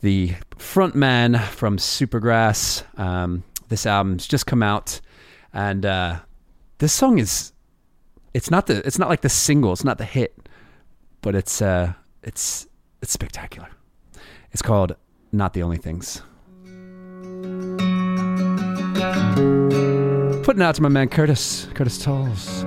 the 0.00 0.30
frontman 0.56 1.40
from 1.42 1.78
Supergrass. 1.78 2.84
Um, 2.98 3.44
this 3.68 3.86
album's 3.86 4.26
just 4.26 4.46
come 4.46 4.62
out, 4.62 5.00
and 5.52 5.84
uh, 5.84 6.20
this 6.78 6.92
song 6.92 7.18
is 7.18 7.52
it's 8.32 8.50
not 8.50 8.66
the 8.66 8.86
it's 8.86 8.98
not 8.98 9.08
like 9.08 9.22
the 9.22 9.28
single, 9.28 9.72
it's 9.72 9.84
not 9.84 9.98
the 9.98 10.04
hit, 10.04 10.36
but 11.22 11.34
it's 11.34 11.62
uh, 11.62 11.92
it's 12.22 12.66
it's 13.02 13.12
spectacular. 13.12 13.68
It's 14.52 14.62
called 14.62 14.94
Not 15.32 15.52
the 15.52 15.62
Only 15.62 15.78
Things. 15.78 16.22
Putting 20.44 20.62
out 20.62 20.74
to 20.76 20.82
my 20.82 20.88
man 20.88 21.08
Curtis, 21.08 21.66
Curtis 21.74 21.98
Tolls. 21.98 22.64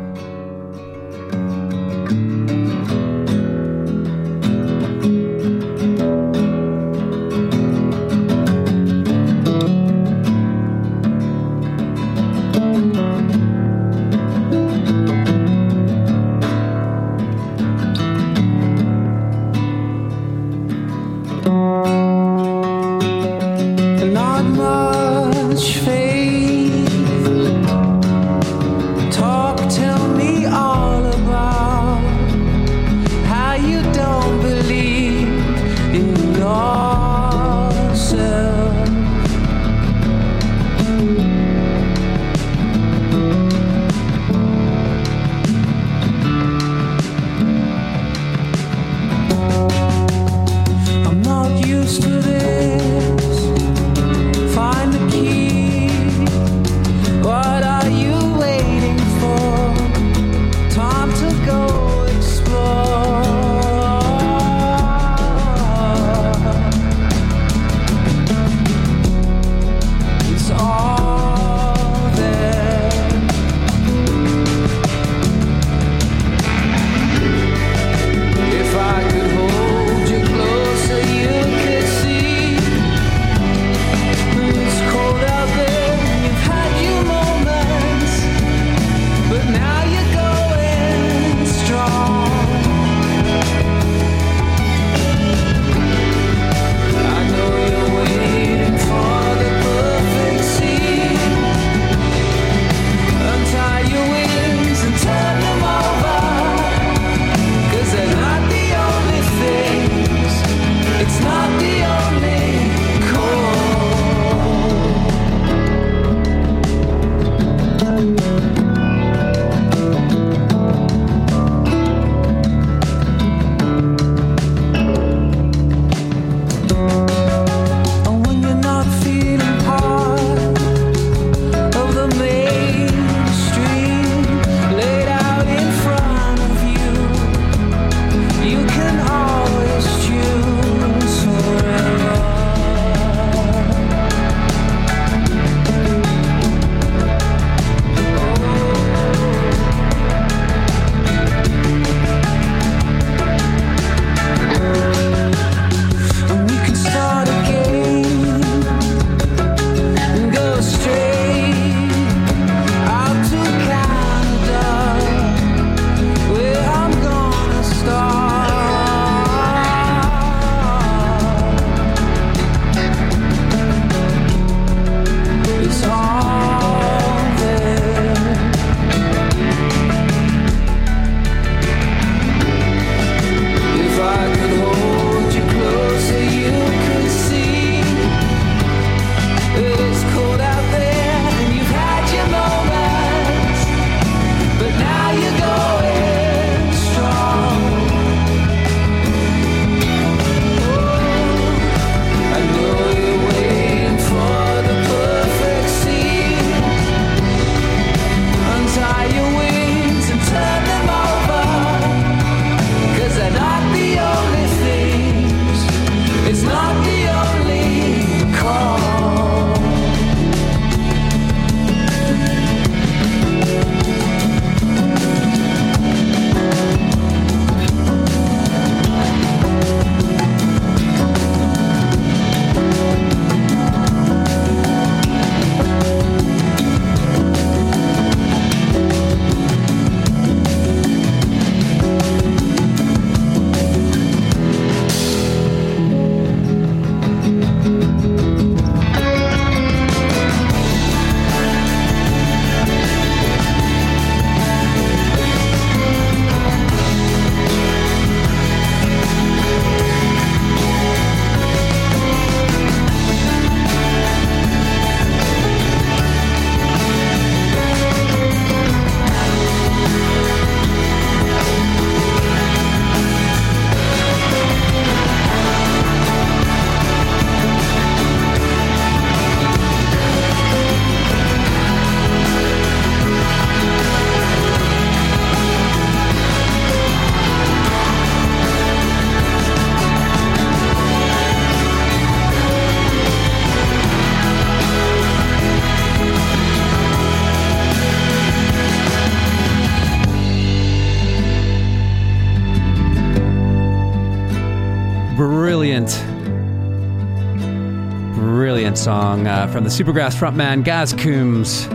The 309.67 309.83
Supergrass 309.83 310.15
frontman 310.15 310.63
Gaz 310.63 310.93
Coombes, 310.93 311.67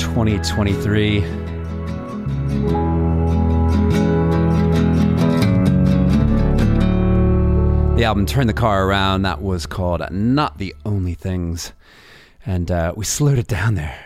2023. 0.00 1.18
The 7.96 8.04
album 8.04 8.24
Turn 8.24 8.46
the 8.46 8.52
Car 8.52 8.86
Around, 8.86 9.22
that 9.22 9.42
was 9.42 9.66
called 9.66 10.00
Not 10.12 10.58
the 10.58 10.72
Only 10.84 11.14
Things. 11.14 11.72
And 12.46 12.70
uh, 12.70 12.94
we 12.96 13.04
slowed 13.04 13.38
it 13.38 13.48
down 13.48 13.74
there 13.74 13.98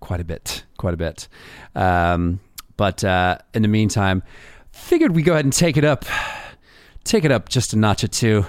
quite 0.00 0.20
a 0.20 0.24
bit, 0.24 0.64
quite 0.76 0.92
a 0.92 0.98
bit. 0.98 1.26
Um, 1.74 2.40
but 2.76 3.02
uh, 3.02 3.38
in 3.54 3.62
the 3.62 3.68
meantime, 3.68 4.22
figured 4.72 5.12
we 5.16 5.22
go 5.22 5.32
ahead 5.32 5.46
and 5.46 5.54
take 5.54 5.78
it 5.78 5.84
up, 5.84 6.04
take 7.02 7.24
it 7.24 7.32
up 7.32 7.48
just 7.48 7.72
a 7.72 7.78
notch 7.78 8.04
or 8.04 8.08
two. 8.08 8.44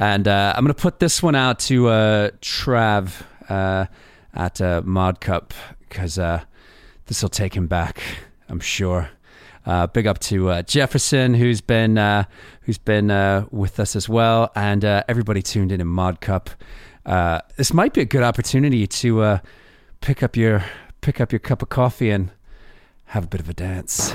And 0.00 0.26
uh, 0.26 0.54
I'm 0.56 0.64
going 0.64 0.74
to 0.74 0.82
put 0.82 0.98
this 0.98 1.22
one 1.22 1.34
out 1.34 1.58
to 1.60 1.88
uh, 1.88 2.30
Trav 2.40 3.22
uh, 3.50 3.84
at 4.32 4.58
uh, 4.58 4.80
Mod 4.82 5.20
Cup 5.20 5.52
because 5.80 6.18
uh, 6.18 6.42
this 7.04 7.20
will 7.20 7.28
take 7.28 7.54
him 7.54 7.66
back, 7.66 8.02
I'm 8.48 8.60
sure. 8.60 9.10
Uh, 9.66 9.86
big 9.88 10.06
up 10.06 10.18
to 10.20 10.48
uh, 10.48 10.62
Jefferson, 10.62 11.34
who's 11.34 11.60
been 11.60 11.96
who's 12.62 12.78
been 12.78 13.46
with 13.50 13.78
us 13.78 13.94
as 13.94 14.08
well, 14.08 14.50
and 14.56 14.84
everybody 14.84 15.42
tuned 15.42 15.70
in 15.70 15.82
in 15.82 15.86
Mod 15.86 16.22
Cup. 16.22 16.48
This 17.58 17.74
might 17.74 17.92
be 17.92 18.00
a 18.00 18.06
good 18.06 18.22
opportunity 18.22 18.86
to 18.86 19.38
pick 20.00 20.22
up 20.22 20.34
your 20.34 20.64
pick 21.02 21.20
up 21.20 21.30
your 21.30 21.40
cup 21.40 21.60
of 21.60 21.68
coffee 21.68 22.08
and 22.08 22.30
have 23.04 23.24
a 23.24 23.28
bit 23.28 23.40
of 23.42 23.50
a 23.50 23.54
dance. 23.54 24.14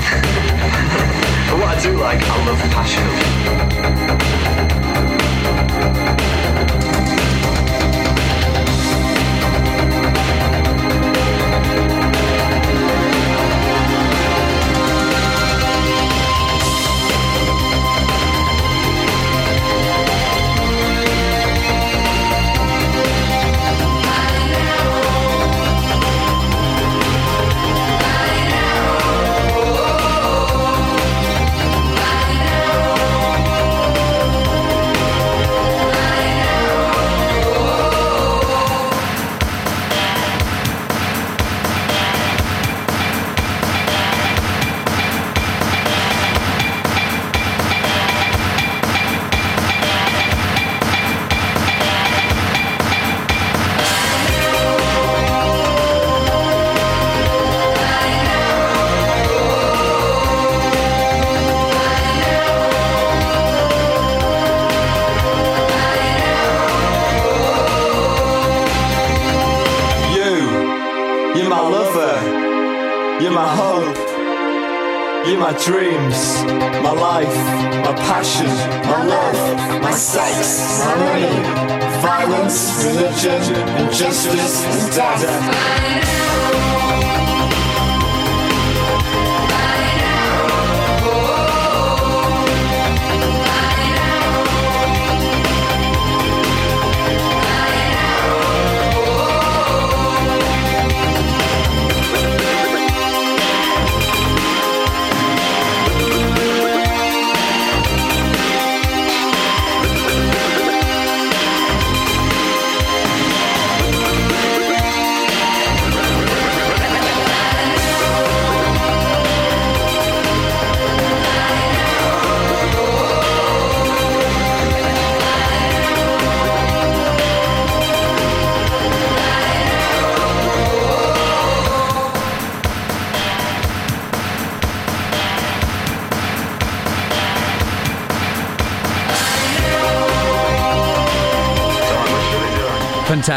But 0.00 1.58
what 1.58 1.76
I 1.76 1.80
do 1.82 1.98
like, 1.98 2.22
I 2.22 2.46
love 2.46 2.58
passion 2.70 3.99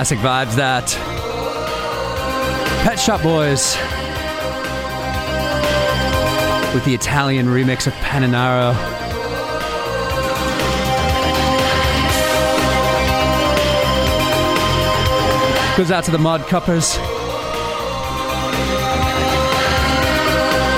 Fantastic 0.04 0.20
vibes 0.20 0.56
that. 0.58 0.88
Pet 2.84 3.00
Shop 3.00 3.22
Boys 3.24 3.78
with 6.74 6.84
the 6.84 6.94
Italian 6.94 7.46
remix 7.46 7.88
of 7.88 7.94
Paninaro. 7.94 8.74
Goes 15.78 15.90
out 15.90 16.04
to 16.04 16.12
the 16.12 16.18
Mod 16.18 16.42
Cuppers. 16.48 16.98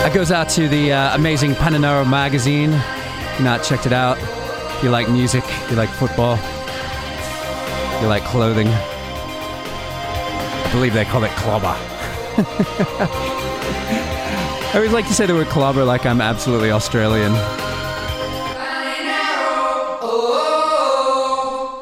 That 0.03 0.11
goes 0.13 0.31
out 0.31 0.49
to 0.49 0.67
the 0.67 0.93
uh, 0.93 1.15
amazing 1.15 1.53
Paninaro 1.53 2.07
magazine. 2.07 2.73
If 2.73 3.41
not 3.41 3.63
checked 3.63 3.87
it 3.87 3.93
out, 3.93 4.19
if 4.19 4.83
you 4.83 4.91
like 4.91 5.09
music, 5.09 5.43
you 5.71 5.75
like 5.77 5.89
football, 5.89 6.37
you 8.03 8.07
like 8.07 8.23
clothing. 8.25 8.69
I 10.65 10.71
believe 10.71 10.93
they 10.93 11.05
call 11.05 11.23
it 11.23 11.31
clobber. 11.31 11.67
I 14.67 14.71
always 14.75 14.91
like 14.91 15.07
to 15.07 15.13
say 15.13 15.25
the 15.25 15.33
word 15.33 15.47
clobber 15.47 15.85
like 15.85 16.05
I'm 16.05 16.19
absolutely 16.19 16.71
Australian. 16.71 17.31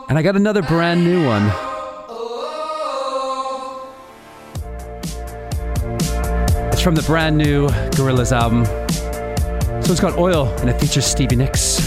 And 0.09 0.19
I 0.19 0.21
got 0.21 0.35
another 0.35 0.61
brand 0.61 1.03
new 1.03 1.25
one. 1.25 1.47
It's 6.71 6.81
from 6.81 6.93
the 6.93 7.01
brand 7.01 7.35
new 7.35 7.67
Gorillaz 7.95 8.31
album. 8.31 8.65
So 9.83 9.91
it's 9.91 9.99
got 9.99 10.19
Oil 10.19 10.47
and 10.59 10.69
it 10.69 10.79
features 10.79 11.07
Stevie 11.07 11.35
Nicks. 11.37 11.82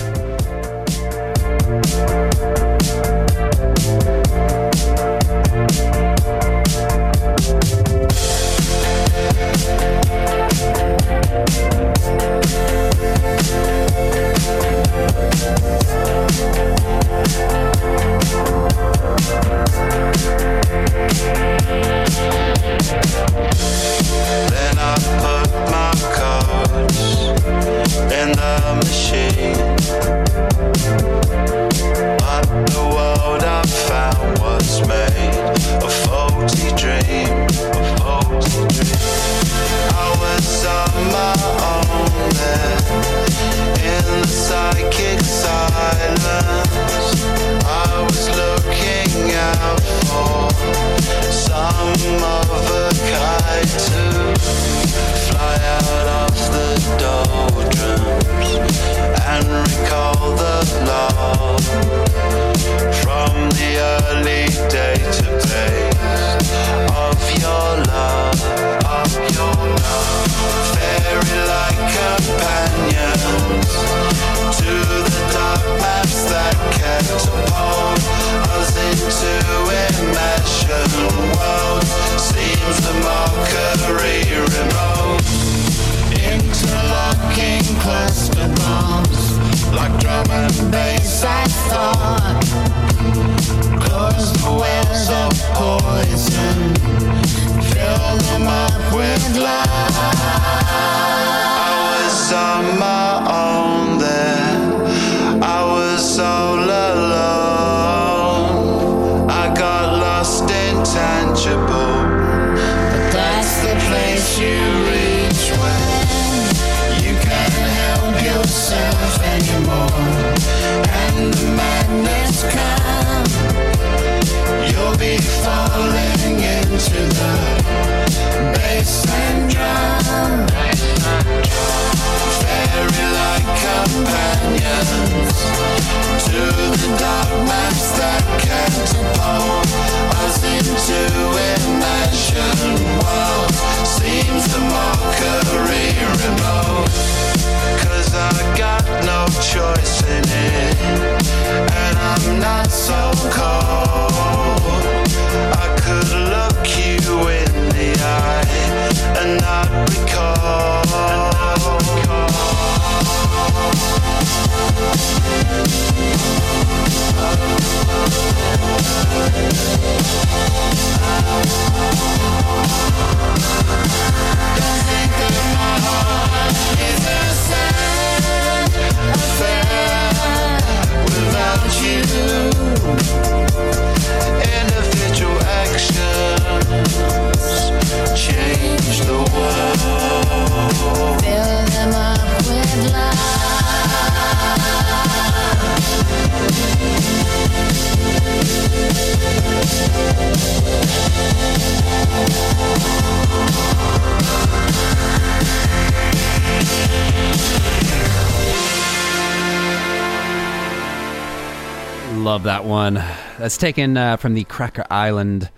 That's 213.47 213.59
taken 213.59 213.97
uh, 213.97 214.17
from 214.17 214.35
the 214.35 214.43
Cracker 214.43 214.85
Island 214.91 215.51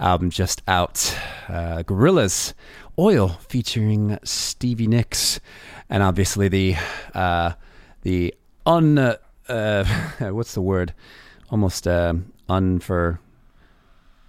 album 0.00 0.30
just 0.30 0.64
out. 0.66 1.16
Uh, 1.48 1.84
Gorillaz 1.84 2.54
Oil 2.98 3.28
featuring 3.28 4.18
Stevie 4.24 4.88
Nicks, 4.88 5.38
and 5.88 6.02
obviously 6.02 6.48
the 6.48 6.74
uh, 7.14 7.52
the 8.02 8.34
un 8.66 8.98
uh, 8.98 9.14
what's 10.18 10.54
the 10.54 10.60
word? 10.60 10.92
Almost 11.48 11.86
uh, 11.86 12.14
unfor 12.50 13.20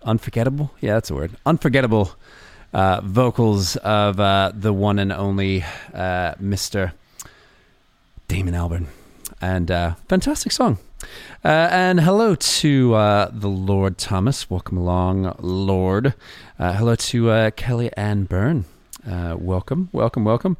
unforgettable. 0.04 0.70
Yeah, 0.80 0.94
that's 0.94 1.10
a 1.10 1.16
word. 1.16 1.32
Unforgettable 1.44 2.12
uh, 2.72 3.02
vocals 3.02 3.78
of 3.78 4.18
the 4.18 4.72
one 4.72 5.00
and 5.00 5.12
only 5.12 5.66
Mister 6.40 6.94
Damon 8.28 8.54
Albarn, 8.54 8.86
and 9.42 9.70
fantastic 10.08 10.52
song. 10.52 10.78
Uh, 11.46 11.70
and 11.72 12.00
hello 12.00 12.36
to 12.36 12.96
uh, 12.96 13.30
the 13.32 13.48
Lord 13.48 13.98
Thomas. 13.98 14.50
Welcome 14.50 14.78
along, 14.78 15.36
Lord. 15.40 16.14
Uh, 16.58 16.74
hello 16.74 16.96
to 16.96 17.30
uh, 17.30 17.52
Kelly 17.52 17.92
Ann 17.96 18.24
Byrne. 18.24 18.66
Uh, 19.08 19.38
welcome, 19.40 19.90
welcome, 19.92 20.26
welcome. 20.26 20.58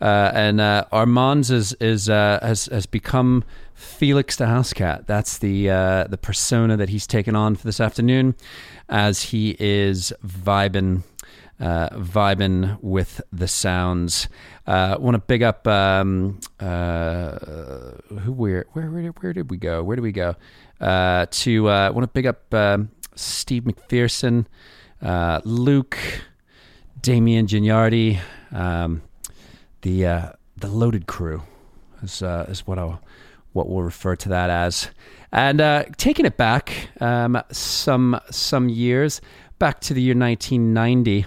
Uh, 0.00 0.30
and 0.32 0.60
uh, 0.60 0.84
Armand's 0.92 1.50
is, 1.50 1.74
is 1.80 2.06
has 2.06 2.66
has 2.66 2.86
become 2.86 3.44
Felix 3.74 4.36
the 4.36 4.46
house 4.46 4.72
cat. 4.72 5.06
That's 5.06 5.38
the 5.38 5.66
the 5.66 6.18
persona 6.20 6.76
that 6.76 6.88
he's 6.88 7.06
taken 7.06 7.36
on 7.36 7.56
for 7.56 7.66
this 7.66 7.80
afternoon, 7.80 8.34
as 8.88 9.24
he 9.24 9.56
is 9.58 10.12
vibing 10.24 11.02
uh, 11.60 11.90
vibing 11.90 12.78
with 12.80 13.20
the 13.32 13.46
sounds. 13.46 14.28
Uh, 14.66 14.96
Want 14.98 15.14
to 15.14 15.18
big 15.18 15.42
up 15.42 15.66
um, 15.66 16.40
uh, 16.58 17.38
who 18.22 18.32
where, 18.32 18.66
where 18.72 18.90
where 18.90 19.06
where 19.08 19.32
did 19.32 19.50
we 19.50 19.56
go? 19.56 19.82
Where 19.82 19.96
did 19.96 20.02
we 20.02 20.12
go? 20.12 20.36
Uh, 20.80 21.26
to 21.30 21.68
uh, 21.68 21.92
want 21.92 22.04
to 22.04 22.12
big 22.12 22.26
up 22.26 22.52
um, 22.54 22.90
Steve 23.14 23.64
McPherson, 23.64 24.46
uh, 25.02 25.40
Luke, 25.44 25.98
Damian 27.02 27.46
Gignardi, 27.46 28.18
um, 28.52 29.02
the 29.82 30.06
uh, 30.06 30.32
the 30.56 30.68
loaded 30.68 31.06
crew 31.06 31.42
is 32.02 32.22
uh, 32.22 32.46
is 32.48 32.66
what 32.66 32.78
I 32.78 32.98
what 33.52 33.68
we'll 33.68 33.82
refer 33.82 34.16
to 34.16 34.28
that 34.30 34.50
as. 34.50 34.90
And 35.32 35.60
uh, 35.60 35.84
taking 35.96 36.26
it 36.26 36.36
back 36.36 36.90
um, 37.00 37.40
some 37.50 38.20
some 38.30 38.68
years 38.68 39.20
back 39.58 39.80
to 39.80 39.94
the 39.94 40.00
year 40.00 40.14
1990, 40.14 41.26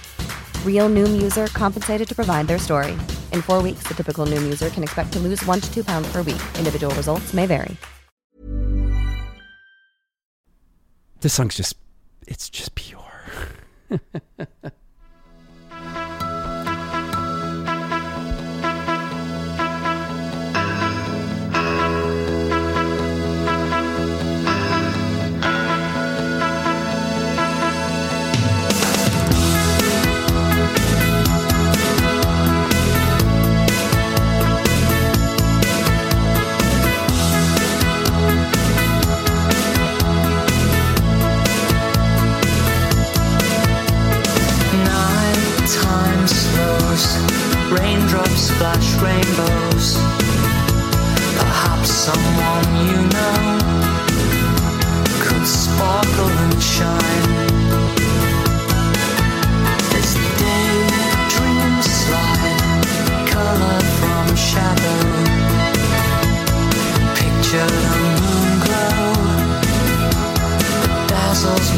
Real 0.65 0.89
Noom 0.89 1.21
user 1.21 1.45
compensated 1.53 2.07
to 2.09 2.15
provide 2.15 2.47
their 2.47 2.57
story. 2.57 2.93
In 3.31 3.43
four 3.43 3.61
weeks, 3.61 3.83
the 3.87 3.93
typical 3.93 4.25
Noom 4.25 4.41
user 4.41 4.71
can 4.71 4.81
expect 4.81 5.13
to 5.13 5.19
lose 5.19 5.45
one 5.45 5.61
to 5.61 5.71
two 5.71 5.83
pounds 5.83 6.11
per 6.11 6.23
week. 6.23 6.41
Individual 6.57 6.95
results 6.95 7.31
may 7.35 7.45
vary. 7.45 7.77
this 11.21 11.33
song's 11.33 11.55
just 11.55 11.77
it's 12.27 12.49
just 12.49 12.75
pure. 12.75 12.99
windows, 46.91 47.15
raindrops 47.71 48.41
splash 48.49 48.93
rainbows. 49.01 49.95
Perhaps 51.37 51.89
someone 51.89 52.67
you 52.87 52.97
know 53.13 53.59
could 55.21 55.47
sparkle 55.47 56.29
and 56.43 56.61
shine. 56.61 57.31
As 59.97 60.13
daydreams 60.39 61.85
slide, 61.85 62.83
color 63.29 63.79
from 63.99 64.35
shadow. 64.35 65.01
Picture 67.15 67.67
the 67.67 67.83
moon 68.21 68.59
glow 68.65 69.13
that 70.59 71.07
dazzles 71.09 71.70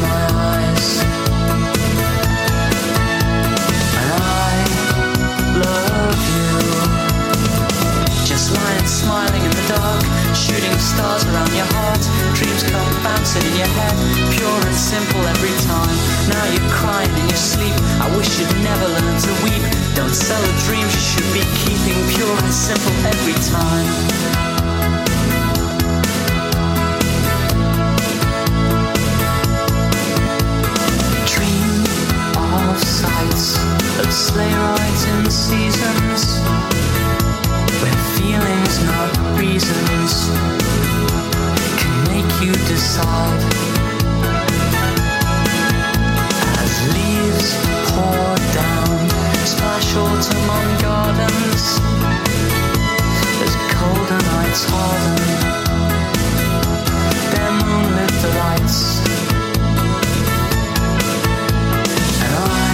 stars 10.84 11.24
around 11.24 11.48
your 11.56 11.64
heart. 11.72 12.02
Dreams 12.36 12.62
come 12.62 12.92
bouncing 13.00 13.42
in 13.48 13.56
your 13.56 13.72
head, 13.72 13.96
pure 14.36 14.60
and 14.68 14.76
simple 14.76 15.24
every 15.24 15.56
time. 15.64 15.96
Now 16.28 16.44
you're 16.52 16.70
crying 16.70 17.08
in 17.08 17.26
your 17.32 17.40
sleep. 17.40 17.74
I 18.04 18.06
wish 18.16 18.28
you'd 18.38 18.52
never 18.60 18.86
learn 18.92 19.16
to 19.24 19.32
weep. 19.48 19.64
Don't 19.96 20.12
sell 20.12 20.42
a 20.44 20.54
dream 20.68 20.84
you 20.84 21.02
should 21.10 21.30
be 21.32 21.44
keeping, 21.64 21.98
pure 22.12 22.36
and 22.36 22.52
simple 22.52 22.92
every 23.08 23.38
time. 23.48 24.44
sights 32.76 33.56
of 34.00 34.12
sleigh 34.12 34.52
rides 34.52 35.04
in 35.04 35.30
seasons 35.30 36.40
where 37.80 37.98
feelings, 38.16 38.84
not 38.84 39.38
reasons 39.38 40.63
you 42.44 42.52
decide. 42.52 43.42
As 46.62 46.74
leaves 46.94 47.50
pour 47.88 48.36
down, 48.60 48.96
splash 49.48 49.96
autumn 49.96 50.50
on 50.58 50.66
gardens, 50.84 51.64
as 53.44 53.52
colder 53.72 54.20
nights 54.34 54.62
harden, 54.68 55.16
their 57.32 57.52
moonlit 57.64 58.14
delights. 58.24 58.78
And 62.24 62.32
I 62.36 62.68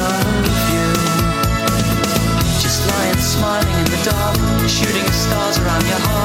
love 0.00 0.58
you. 0.74 0.88
Just 2.58 2.80
lying 2.90 3.22
smiling 3.34 3.78
in 3.78 3.86
the 3.94 4.00
dark, 4.10 4.68
shooting 4.68 5.08
stars 5.12 5.56
around 5.58 5.86
your 5.86 6.00
heart. 6.08 6.19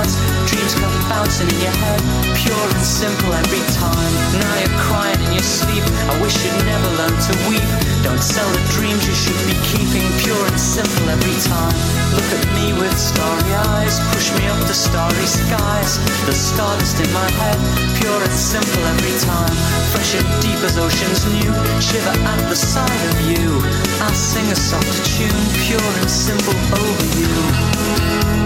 Simple 2.95 3.33
every 3.35 3.59
time. 3.75 4.11
Now 4.39 4.53
you're 4.55 4.79
crying 4.87 5.19
in 5.27 5.35
your 5.35 5.43
sleep. 5.43 5.83
I 6.07 6.15
wish 6.23 6.31
you'd 6.47 6.63
never 6.63 6.89
learned 6.95 7.19
to 7.27 7.33
weep. 7.51 7.67
Don't 8.07 8.23
sell 8.23 8.47
the 8.55 8.63
dreams 8.71 9.03
you 9.03 9.11
should 9.11 9.35
be 9.51 9.57
keeping, 9.67 10.07
pure 10.23 10.39
and 10.47 10.55
simple 10.55 11.03
every 11.11 11.35
time. 11.43 11.75
Look 12.15 12.29
at 12.31 12.43
me 12.55 12.71
with 12.79 12.95
starry 12.95 13.51
eyes, 13.75 13.99
push 14.15 14.31
me 14.39 14.47
up 14.47 14.61
to 14.71 14.71
starry 14.73 15.27
skies. 15.27 15.99
The 16.23 16.31
stardust 16.31 16.95
in 17.03 17.11
my 17.11 17.27
head, 17.35 17.59
pure 17.99 18.15
and 18.15 18.31
simple 18.31 18.83
every 18.95 19.15
time. 19.27 19.55
Fresh 19.91 20.15
and 20.15 20.29
deep 20.39 20.63
as 20.63 20.79
oceans 20.79 21.27
new, 21.35 21.51
shiver 21.83 22.15
at 22.15 22.41
the 22.47 22.55
sight 22.55 23.01
of 23.11 23.17
you. 23.27 23.59
I'll 24.07 24.15
sing 24.15 24.47
a 24.47 24.55
soft 24.55 24.95
tune, 25.03 25.43
pure 25.67 25.91
and 25.99 26.09
simple 26.09 26.55
over 26.79 27.07
you. 27.19 28.44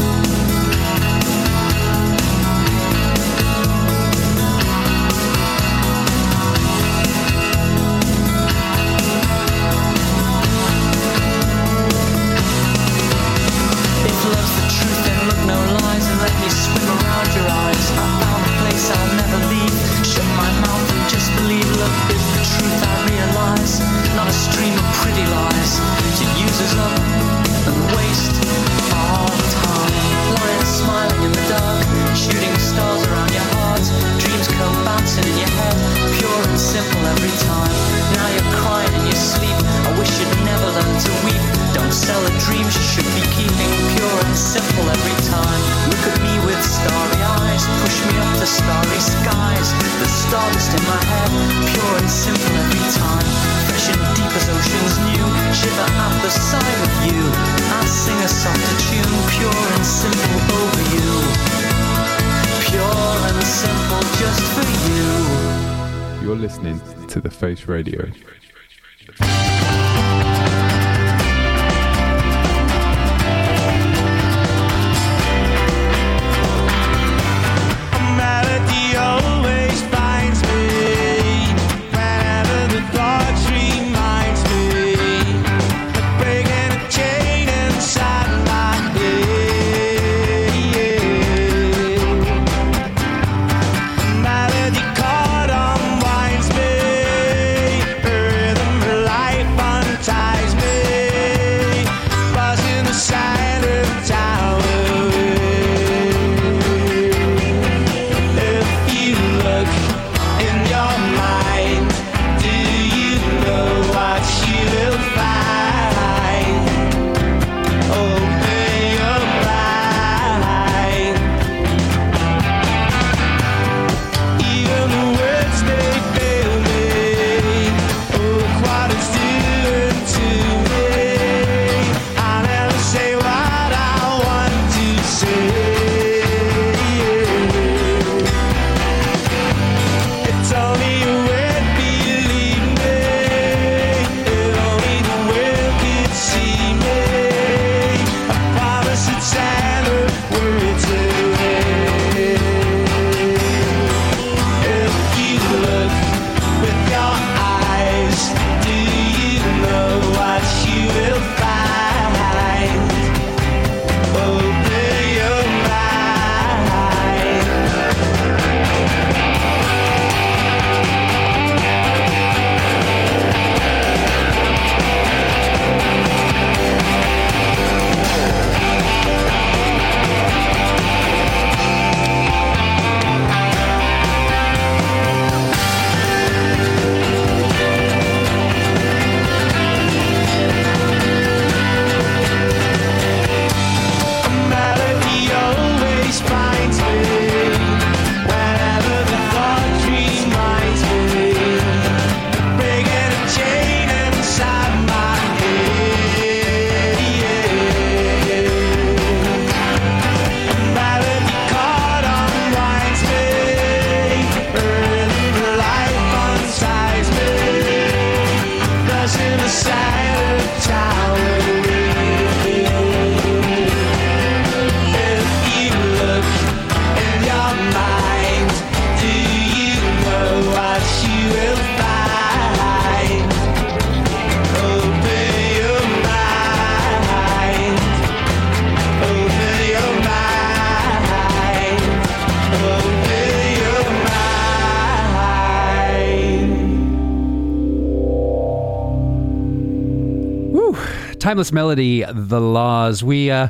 Timeless 251.30 251.52
Melody, 251.52 252.04
The 252.12 252.42
La's. 252.42 253.04
We 253.04 253.30
uh, 253.30 253.50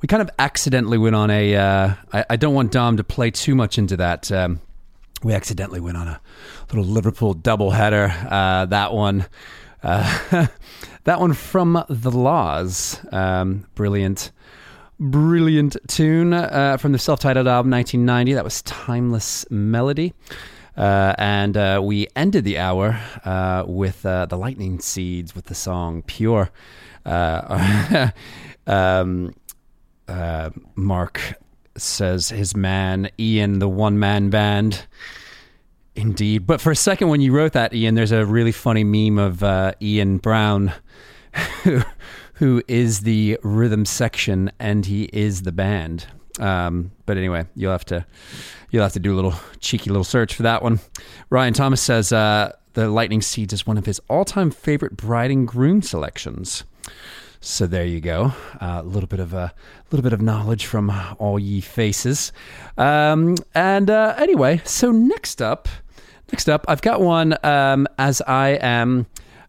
we 0.00 0.08
kind 0.08 0.20
of 0.20 0.28
accidentally 0.40 0.98
went 0.98 1.14
on 1.14 1.30
a. 1.30 1.54
Uh, 1.54 1.94
I, 2.12 2.24
I 2.30 2.34
don't 2.34 2.54
want 2.54 2.72
Dom 2.72 2.96
to 2.96 3.04
play 3.04 3.30
too 3.30 3.54
much 3.54 3.78
into 3.78 3.96
that. 3.98 4.32
Um, 4.32 4.60
we 5.22 5.32
accidentally 5.32 5.78
went 5.78 5.96
on 5.96 6.08
a 6.08 6.20
little 6.72 6.82
Liverpool 6.82 7.36
doubleheader. 7.36 8.10
Uh, 8.28 8.66
that 8.66 8.92
one, 8.92 9.26
uh, 9.84 10.48
that 11.04 11.20
one 11.20 11.32
from 11.34 11.84
The 11.88 12.10
La's. 12.10 13.00
Um, 13.12 13.64
brilliant, 13.76 14.32
brilliant 14.98 15.76
tune 15.86 16.34
uh, 16.34 16.78
from 16.78 16.90
the 16.90 16.98
self-titled 16.98 17.46
album 17.46 17.70
1990. 17.70 18.32
That 18.32 18.42
was 18.42 18.60
Timeless 18.62 19.48
Melody. 19.52 20.14
Uh, 20.76 21.14
and 21.18 21.56
uh, 21.56 21.80
we 21.80 22.08
ended 22.16 22.42
the 22.42 22.58
hour 22.58 23.00
uh, 23.24 23.62
with 23.68 24.04
uh, 24.04 24.26
the 24.26 24.36
Lightning 24.36 24.80
Seeds 24.80 25.34
with 25.36 25.44
the 25.44 25.54
song 25.54 26.02
Pure. 26.02 26.50
Uh, 27.04 28.10
um, 28.66 29.34
uh, 30.08 30.50
Mark 30.74 31.34
says 31.76 32.28
his 32.28 32.56
man, 32.56 33.10
Ian, 33.18 33.58
the 33.58 33.68
one 33.68 33.98
man 33.98 34.30
band. 34.30 34.86
Indeed. 35.96 36.46
But 36.46 36.60
for 36.60 36.70
a 36.70 36.76
second, 36.76 37.08
when 37.08 37.20
you 37.20 37.32
wrote 37.32 37.52
that, 37.52 37.74
Ian, 37.74 37.94
there's 37.94 38.12
a 38.12 38.24
really 38.24 38.52
funny 38.52 38.84
meme 38.84 39.18
of 39.18 39.42
Ian 39.82 40.18
Brown. 40.18 40.72
Who, 41.62 41.82
who 42.40 42.62
is 42.68 43.00
the 43.00 43.38
rhythm 43.42 43.84
section 43.84 44.50
and 44.58 44.86
he 44.86 45.04
is 45.12 45.42
the 45.42 45.52
band. 45.52 46.06
Um, 46.38 46.90
but 47.04 47.18
anyway, 47.18 47.44
you'll 47.54 47.70
have 47.70 47.84
to 47.86 48.06
you'll 48.70 48.82
have 48.82 48.94
to 48.94 48.98
do 48.98 49.12
a 49.12 49.16
little 49.16 49.34
cheeky 49.60 49.90
little 49.90 50.04
search 50.04 50.34
for 50.34 50.44
that 50.44 50.62
one. 50.62 50.80
Ryan 51.28 51.52
Thomas 51.52 51.82
says 51.82 52.12
uh, 52.12 52.52
the 52.72 52.88
Lightning 52.88 53.20
Seeds 53.20 53.52
is 53.52 53.66
one 53.66 53.76
of 53.76 53.84
his 53.84 54.00
all 54.08 54.24
time 54.24 54.50
favorite 54.50 54.96
bride 54.96 55.30
and 55.30 55.46
groom 55.46 55.82
selections. 55.82 56.64
So 57.40 57.66
there 57.66 57.86
you 57.86 58.00
go, 58.00 58.32
a 58.60 58.64
uh, 58.64 58.82
little 58.82 59.06
bit 59.06 59.18
of 59.18 59.32
a 59.32 59.52
little 59.90 60.02
bit 60.02 60.12
of 60.12 60.20
knowledge 60.20 60.66
from 60.66 60.92
all 61.18 61.38
ye 61.38 61.62
faces. 61.62 62.32
Um, 62.76 63.36
and 63.54 63.88
uh, 63.88 64.14
anyway, 64.18 64.60
so 64.64 64.90
next 64.90 65.40
up, 65.40 65.66
next 66.30 66.48
up, 66.48 66.66
I've 66.68 66.82
got 66.82 67.00
one. 67.00 67.34
Um, 67.42 67.86
as 67.98 68.20
I 68.20 68.58
am, 68.60 69.06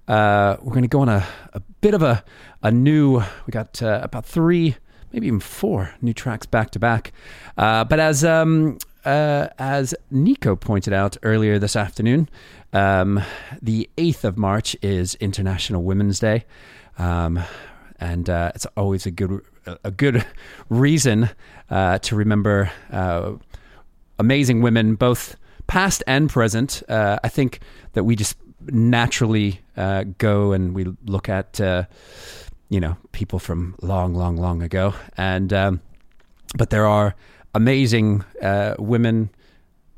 uh, 0.08 0.56
we're 0.62 0.72
going 0.72 0.84
to 0.84 0.88
go 0.88 1.02
on 1.02 1.10
a, 1.10 1.28
a 1.54 1.60
bit 1.82 1.94
of 1.94 2.02
a 2.02 2.24
a 2.64 2.72
new. 2.72 3.20
We 3.46 3.52
got 3.52 3.84
uh, 3.84 4.00
about 4.04 4.26
three 4.26 4.78
maybe 5.12 5.28
even 5.28 5.40
four 5.40 5.94
new 6.02 6.14
tracks 6.14 6.46
back 6.46 6.72
to 6.72 6.80
back. 6.80 7.12
Uh, 7.58 7.84
but 7.84 8.00
as 8.00 8.24
um, 8.24 8.78
uh, 9.06 9.48
as 9.60 9.94
Nico 10.10 10.56
pointed 10.56 10.94
out 10.94 11.18
earlier 11.24 11.60
this 11.60 11.76
afternoon, 11.76 12.30
um, 12.74 13.22
the 13.62 13.90
eighth 13.98 14.24
of 14.24 14.38
March 14.38 14.76
is 14.82 15.16
International 15.16 15.84
Women's 15.84 16.20
Day, 16.20 16.46
um, 17.02 17.40
and 18.00 18.30
uh, 18.30 18.52
it's 18.56 18.66
always 18.78 19.06
a 19.06 19.12
good 19.12 19.42
a 19.84 19.92
good 19.92 20.26
reason 20.70 21.30
uh, 21.70 21.98
to 22.00 22.16
remember 22.16 22.72
uh, 22.92 23.34
amazing 24.20 24.62
women, 24.62 24.96
both 24.96 25.36
past 25.68 26.04
and 26.08 26.30
present. 26.30 26.84
Uh, 26.88 27.20
I 27.24 27.30
think 27.30 27.60
that 27.94 28.04
we 28.04 28.16
just 28.16 28.38
naturally 28.68 29.62
go 30.18 30.52
and 30.52 30.76
we 30.76 30.86
look 31.06 31.28
at 31.30 31.60
you 32.70 32.80
know 32.80 32.98
people 33.12 33.40
from 33.40 33.76
long, 33.82 34.14
long, 34.16 34.38
long 34.38 34.62
ago. 34.62 34.94
And 35.18 35.52
um, 35.54 35.82
but 36.56 36.70
there 36.70 36.86
are 36.86 37.16
amazing 37.54 38.24
uh, 38.42 38.76
women 38.80 39.30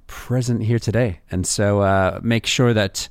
present 0.08 0.64
here 0.64 0.80
today, 0.80 1.20
and 1.32 1.46
so 1.46 1.82
uh, 1.82 2.20
make 2.24 2.46
sure 2.46 2.74
that 2.74 3.10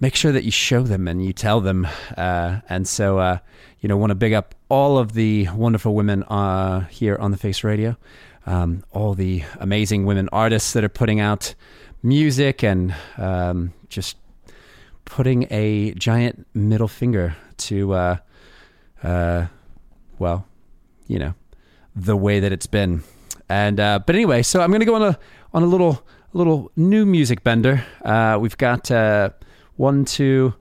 make 0.00 0.14
sure 0.14 0.32
that 0.32 0.44
you 0.44 0.50
show 0.50 0.82
them 0.82 1.08
and 1.08 1.24
you 1.24 1.32
tell 1.32 1.60
them. 1.60 1.86
Uh, 2.16 2.60
and 2.68 2.86
so 2.86 3.18
uh, 3.18 3.38
you 3.80 3.88
know, 3.88 3.96
want 3.96 4.10
to 4.10 4.14
big 4.14 4.32
up 4.32 4.54
all 4.68 4.98
of 4.98 5.12
the 5.12 5.48
wonderful 5.54 5.94
women 5.94 6.22
uh, 6.24 6.80
here 6.88 7.16
on 7.16 7.30
the 7.30 7.36
Face 7.36 7.62
Radio, 7.62 7.96
um, 8.46 8.84
all 8.92 9.14
the 9.14 9.44
amazing 9.60 10.04
women 10.04 10.28
artists 10.32 10.72
that 10.72 10.82
are 10.82 10.88
putting 10.88 11.20
out 11.20 11.54
music 12.02 12.62
and 12.62 12.94
um, 13.16 13.72
just 13.88 14.16
putting 15.04 15.46
a 15.50 15.92
giant 15.94 16.46
middle 16.54 16.88
finger 16.88 17.36
to 17.56 17.92
uh, 17.92 18.16
uh, 19.02 19.46
well, 20.18 20.46
you 21.06 21.18
know, 21.18 21.34
the 21.94 22.16
way 22.16 22.40
that 22.40 22.52
it's 22.52 22.66
been. 22.66 23.02
And 23.48 23.78
uh, 23.78 24.00
but 24.04 24.14
anyway, 24.14 24.42
so 24.42 24.60
I'm 24.60 24.70
going 24.70 24.80
to 24.80 24.86
go 24.86 24.96
on 24.96 25.02
a 25.02 25.18
on 25.54 25.62
a 25.62 25.66
little 25.66 26.04
little 26.32 26.70
new 26.76 27.06
music 27.06 27.44
bender. 27.44 27.84
We've 28.40 28.58
got 28.58 28.90
one, 29.78 30.04
two, 30.04 30.54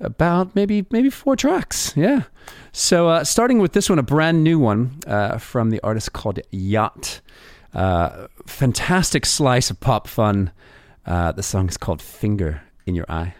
about 0.00 0.54
maybe 0.54 0.86
maybe 0.90 1.10
four 1.10 1.36
tracks. 1.36 1.92
Yeah. 1.96 2.24
So 2.72 3.08
uh, 3.08 3.24
starting 3.24 3.58
with 3.58 3.72
this 3.72 3.88
one, 3.88 3.98
a 3.98 4.02
brand 4.02 4.44
new 4.44 4.58
one 4.58 4.98
uh, 5.06 5.38
from 5.38 5.70
the 5.70 5.80
artist 5.82 6.12
called 6.12 6.40
Yacht. 6.50 7.20
Uh, 7.74 8.26
fantastic 8.46 9.24
slice 9.26 9.70
of 9.70 9.80
pop 9.80 10.08
fun. 10.08 10.50
Uh, 11.06 11.32
the 11.32 11.42
song 11.42 11.68
is 11.68 11.76
called 11.76 12.02
"Finger 12.02 12.62
in 12.86 12.94
Your 12.94 13.06
Eye." 13.08 13.34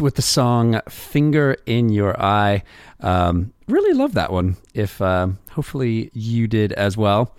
With 0.00 0.14
the 0.14 0.22
song 0.22 0.80
"Finger 0.88 1.56
in 1.66 1.88
Your 1.88 2.20
Eye." 2.20 2.62
Um, 3.00 3.52
really 3.68 3.94
love 3.94 4.14
that 4.14 4.32
one. 4.32 4.56
If 4.74 5.00
um, 5.00 5.38
hopefully 5.50 6.10
you 6.12 6.46
did 6.48 6.72
as 6.72 6.96
well. 6.96 7.34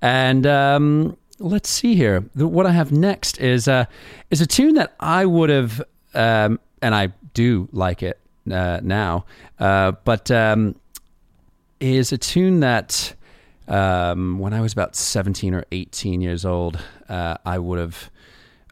And 0.00 0.46
um, 0.46 1.16
let's 1.38 1.68
see 1.68 1.94
here. 1.94 2.24
The, 2.34 2.46
what 2.46 2.66
I 2.66 2.72
have 2.72 2.92
next 2.92 3.38
is 3.40 3.68
uh, 3.68 3.84
is 4.30 4.40
a 4.40 4.46
tune 4.46 4.74
that 4.74 4.94
I 5.00 5.26
would 5.26 5.50
have, 5.50 5.82
um, 6.14 6.60
and 6.80 6.94
I 6.94 7.12
do 7.34 7.68
like 7.72 8.02
it 8.02 8.18
uh, 8.50 8.80
now, 8.82 9.24
uh, 9.58 9.92
but 10.04 10.30
um, 10.30 10.74
is 11.80 12.12
a 12.12 12.18
tune 12.18 12.60
that 12.60 13.14
um, 13.68 14.38
when 14.38 14.52
I 14.52 14.60
was 14.60 14.72
about 14.72 14.96
seventeen 14.96 15.54
or 15.54 15.64
eighteen 15.72 16.20
years 16.20 16.44
old, 16.44 16.78
uh, 17.08 17.36
I 17.44 17.58
would 17.58 17.78
have, 17.78 18.10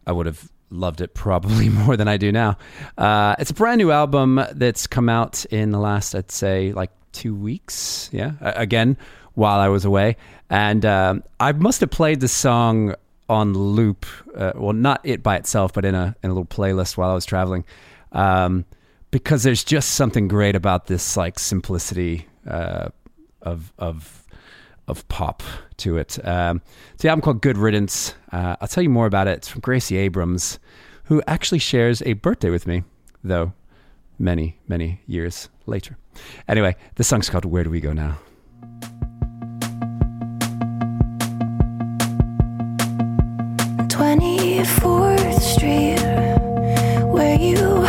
I 0.06 0.12
would 0.12 0.26
have 0.26 0.50
loved 0.70 1.00
it 1.00 1.14
probably 1.14 1.68
more 1.84 1.96
than 1.96 2.08
I 2.08 2.16
do 2.16 2.32
now. 2.32 2.56
Uh, 2.96 3.34
it's 3.38 3.50
a 3.50 3.54
brand 3.54 3.78
new 3.78 3.90
album 3.90 4.40
that's 4.52 4.86
come 4.86 5.08
out 5.08 5.44
in 5.46 5.70
the 5.70 5.78
last, 5.78 6.14
I'd 6.14 6.30
say, 6.30 6.72
like 6.72 6.90
two 7.12 7.34
weeks. 7.34 8.08
Yeah, 8.12 8.32
again 8.40 8.96
while 9.34 9.60
I 9.60 9.68
was 9.68 9.84
away, 9.84 10.16
and 10.48 10.84
um, 10.84 11.22
I 11.38 11.52
must 11.52 11.80
have 11.80 11.90
played 11.90 12.20
the 12.20 12.28
song 12.28 12.94
on 13.28 13.54
loop. 13.54 14.06
Uh, 14.34 14.52
well, 14.54 14.72
not 14.72 15.00
it 15.04 15.22
by 15.22 15.36
itself, 15.36 15.72
but 15.72 15.84
in 15.84 15.94
a 15.94 16.14
in 16.22 16.30
a 16.30 16.32
little 16.32 16.44
playlist 16.44 16.96
while 16.96 17.10
I 17.10 17.14
was 17.14 17.24
traveling, 17.24 17.64
um, 18.12 18.64
because 19.10 19.42
there's 19.42 19.64
just 19.64 19.92
something 19.92 20.28
great 20.28 20.56
about 20.56 20.86
this 20.86 21.16
like 21.16 21.38
simplicity 21.38 22.26
uh, 22.46 22.90
of 23.42 23.72
of 23.78 24.19
of 24.90 25.06
pop 25.08 25.42
to 25.78 25.96
it. 25.96 26.18
Um, 26.26 26.60
it's 26.94 27.02
the 27.02 27.08
album 27.08 27.22
called 27.22 27.40
Good 27.40 27.56
Riddance. 27.56 28.14
Uh, 28.32 28.56
I'll 28.60 28.68
tell 28.68 28.82
you 28.82 28.90
more 28.90 29.06
about 29.06 29.28
it. 29.28 29.38
It's 29.38 29.48
from 29.48 29.60
Gracie 29.60 29.96
Abrams, 29.96 30.58
who 31.04 31.22
actually 31.26 31.58
shares 31.58 32.02
a 32.02 32.14
birthday 32.14 32.50
with 32.50 32.66
me, 32.66 32.84
though 33.24 33.52
many, 34.18 34.58
many 34.68 35.00
years 35.06 35.48
later. 35.66 35.96
Anyway, 36.48 36.76
the 36.96 37.04
song's 37.04 37.30
called 37.30 37.44
Where 37.44 37.64
Do 37.64 37.70
We 37.70 37.80
Go 37.80 37.92
Now? 37.92 38.18
24th 43.88 45.40
Street, 45.40 46.00
where 47.06 47.38
you 47.38 47.79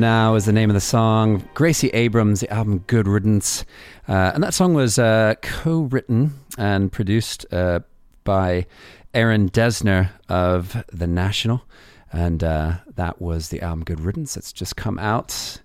Now 0.00 0.34
is 0.34 0.46
the 0.46 0.52
name 0.52 0.70
of 0.70 0.74
the 0.74 0.80
song. 0.80 1.46
Gracie 1.52 1.90
Abrams, 1.90 2.40
the 2.40 2.50
album 2.50 2.84
Good 2.86 3.06
Riddance. 3.06 3.66
Uh, 4.08 4.30
and 4.32 4.42
that 4.42 4.54
song 4.54 4.72
was 4.72 4.98
uh, 4.98 5.34
co 5.42 5.82
written 5.82 6.40
and 6.56 6.90
produced 6.90 7.44
uh, 7.52 7.80
by 8.24 8.64
Aaron 9.12 9.50
Dessner 9.50 10.08
of 10.26 10.82
The 10.90 11.06
National. 11.06 11.64
And 12.10 12.42
uh, 12.42 12.78
that 12.94 13.20
was 13.20 13.50
the 13.50 13.60
album 13.60 13.84
Good 13.84 14.00
Riddance. 14.00 14.38
It's 14.38 14.54
just 14.54 14.74
come 14.74 14.98
out 14.98 15.60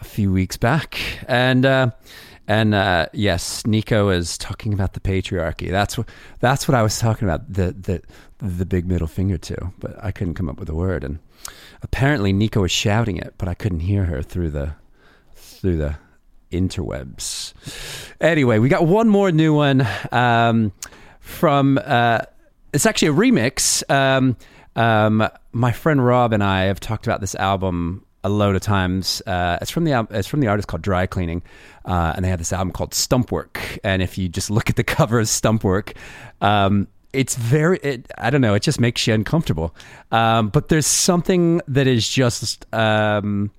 a 0.00 0.04
few 0.04 0.32
weeks 0.32 0.56
back. 0.56 0.98
And. 1.28 1.64
And 2.48 2.74
uh, 2.74 3.08
yes, 3.12 3.66
Nico 3.66 4.08
is 4.08 4.38
talking 4.38 4.72
about 4.72 4.94
the 4.94 5.00
patriarchy. 5.00 5.70
That's 5.70 5.98
what 5.98 6.08
that's 6.40 6.66
what 6.66 6.74
I 6.74 6.82
was 6.82 6.98
talking 6.98 7.28
about. 7.28 7.52
The 7.52 7.72
the 7.72 8.02
the 8.38 8.64
big 8.64 8.86
middle 8.88 9.06
finger 9.06 9.36
to, 9.36 9.72
but 9.78 10.02
I 10.02 10.10
couldn't 10.12 10.34
come 10.34 10.48
up 10.48 10.58
with 10.58 10.70
a 10.70 10.74
word. 10.74 11.04
And 11.04 11.18
apparently 11.82 12.32
Nico 12.32 12.62
was 12.62 12.72
shouting 12.72 13.18
it, 13.18 13.34
but 13.36 13.48
I 13.48 13.54
couldn't 13.54 13.80
hear 13.80 14.04
her 14.06 14.22
through 14.22 14.50
the 14.50 14.74
through 15.36 15.76
the 15.76 15.96
interwebs. 16.50 17.52
Anyway, 18.18 18.58
we 18.58 18.70
got 18.70 18.86
one 18.86 19.10
more 19.10 19.30
new 19.30 19.52
one 19.52 19.86
um, 20.10 20.72
from. 21.20 21.78
Uh, 21.84 22.22
it's 22.72 22.86
actually 22.86 23.08
a 23.08 23.12
remix. 23.12 23.88
Um, 23.90 24.36
um, 24.74 25.28
my 25.52 25.72
friend 25.72 26.04
Rob 26.04 26.32
and 26.32 26.42
I 26.42 26.64
have 26.64 26.80
talked 26.80 27.06
about 27.06 27.20
this 27.20 27.34
album 27.34 28.06
a 28.24 28.28
load 28.28 28.56
of 28.56 28.62
times. 28.62 29.22
Uh, 29.26 29.58
it's 29.60 29.70
from 29.70 29.84
the 29.84 30.06
it's 30.10 30.28
from 30.28 30.40
the 30.40 30.48
artist 30.48 30.68
called 30.68 30.82
Dry 30.82 31.06
Cleaning, 31.06 31.42
uh, 31.88 32.12
and 32.14 32.24
they 32.24 32.28
have 32.28 32.38
this 32.38 32.52
album 32.52 32.70
called 32.70 32.92
Stumpwork. 32.92 33.78
And 33.82 34.02
if 34.02 34.18
you 34.18 34.28
just 34.28 34.50
look 34.50 34.70
at 34.70 34.76
the 34.76 34.84
cover 34.96 35.18
of 35.18 35.26
Stumpwork, 35.26 35.96
um, 36.40 36.86
it's 37.12 37.34
very 37.34 37.78
it, 37.78 38.06
I 38.18 38.30
don't 38.30 38.42
know. 38.42 38.54
It 38.54 38.62
just 38.62 38.78
makes 38.78 39.06
you 39.06 39.14
uncomfortable. 39.14 39.74
Um, 40.12 40.50
but 40.50 40.68
there's 40.68 40.86
something 40.86 41.60
that 41.66 41.88
is 41.88 42.08
just. 42.08 42.72
Um, 42.72 43.50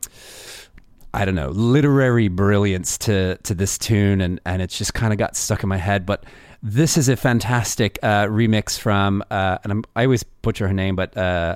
I 1.12 1.26
don't 1.26 1.34
know, 1.34 1.50
literary 1.50 2.28
brilliance 2.28 2.96
to 3.00 3.38
to 3.38 3.56
this 3.56 3.80
tune, 3.80 4.22
and 4.22 4.40
and 4.46 4.62
it's 4.62 4.78
just 4.78 4.94
kind 4.94 5.12
of 5.12 5.18
got 5.18 5.36
stuck 5.36 5.64
in 5.64 5.70
my 5.70 5.78
head. 5.78 6.06
But 6.06 6.24
this 6.62 6.98
is 6.98 7.10
a 7.10 7.16
fantastic 7.16 7.98
uh, 8.04 8.26
remix 8.28 8.78
from, 8.78 9.24
uh, 9.32 9.58
and 9.64 9.72
I'm, 9.72 9.84
I 9.96 10.04
always 10.04 10.22
butcher 10.22 10.68
her 10.68 10.74
name, 10.74 10.96
but 10.96 11.18
uh, 11.18 11.56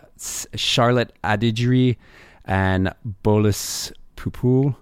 Charlotte 0.55 1.13
Adigéry 1.23 1.97
and 2.45 2.91
Bolis 3.23 3.91
Pupul. 4.15 4.75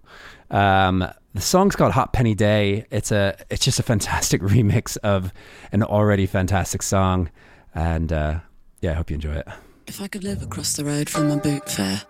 Um, 0.51 1.05
the 1.33 1.41
song's 1.41 1.75
called 1.75 1.93
Hot 1.93 2.13
Penny 2.13 2.35
Day. 2.35 2.85
It's 2.91 3.11
a 3.11 3.35
it's 3.49 3.63
just 3.63 3.79
a 3.79 3.83
fantastic 3.83 4.41
remix 4.53 4.97
of 4.97 5.33
an 5.71 5.83
already 5.83 6.25
fantastic 6.25 6.81
song, 6.81 7.29
and 7.73 8.11
uh, 8.11 8.39
yeah, 8.81 8.91
I 8.91 8.93
hope 8.95 9.09
you 9.09 9.15
enjoy 9.15 9.35
it. 9.35 9.47
If 9.87 10.01
I 10.01 10.07
could 10.07 10.23
live 10.23 10.41
across 10.41 10.75
the 10.75 10.85
road 10.85 11.09
from 11.09 11.31
a 11.31 11.37
boot 11.37 11.69
fair, 11.69 12.01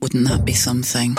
wouldn't 0.00 0.28
that 0.28 0.44
be 0.44 0.52
something? 0.52 1.16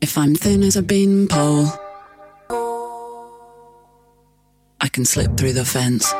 If 0.00 0.18
I'm 0.18 0.34
thin 0.34 0.62
as 0.62 0.76
a 0.76 0.82
beanpole, 0.82 1.66
I 4.80 4.88
can 4.88 5.04
slip 5.04 5.36
through 5.36 5.54
the 5.54 5.64
fence. 5.64 6.12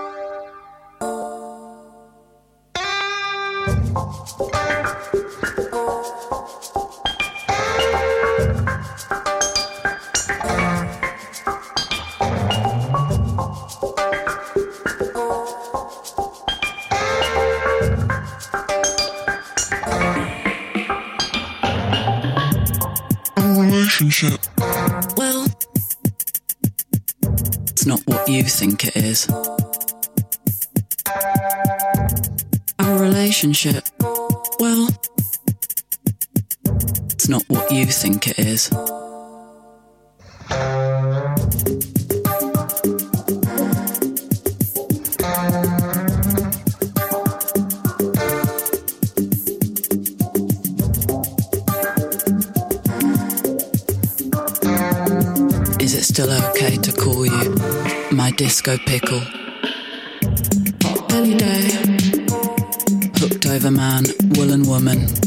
You 28.37 28.43
think 28.43 28.85
it 28.85 28.97
is. 28.97 29.31
Our 32.79 32.99
relationship, 33.01 33.85
well, 34.61 34.89
it's 37.13 37.31
not 37.31 37.43
what 37.49 37.73
you 37.73 37.87
think 37.87 38.29
it 38.29 38.39
is. 38.39 38.71
Disco 58.37 58.77
pickle? 58.85 59.21
Belly 61.09 61.35
day, 61.35 61.69
hooked 63.19 63.47
over 63.47 63.71
man, 63.71 64.05
woolen 64.35 64.65
woman. 64.69 65.26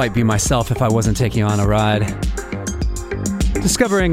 Quite 0.00 0.14
be 0.14 0.24
myself 0.24 0.70
if 0.70 0.80
I 0.80 0.88
wasn't 0.88 1.14
taking 1.14 1.42
on 1.42 1.60
a 1.60 1.66
ride. 1.66 2.06
Discovering 3.52 4.12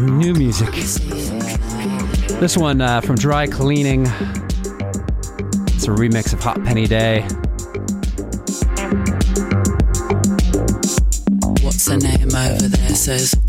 new 0.00 0.32
music. 0.32 0.70
This 2.40 2.56
one 2.56 2.80
uh, 2.80 3.02
from 3.02 3.16
Dry 3.16 3.46
Cleaning. 3.46 4.06
It's 5.66 5.86
a 5.86 5.90
remix 5.90 6.32
of 6.32 6.40
Hot 6.40 6.64
Penny 6.64 6.86
Day. 6.86 7.20
What's 11.62 11.86
her 11.86 11.98
name 11.98 12.34
over 12.34 12.68
there 12.68 12.94
says? 12.94 13.39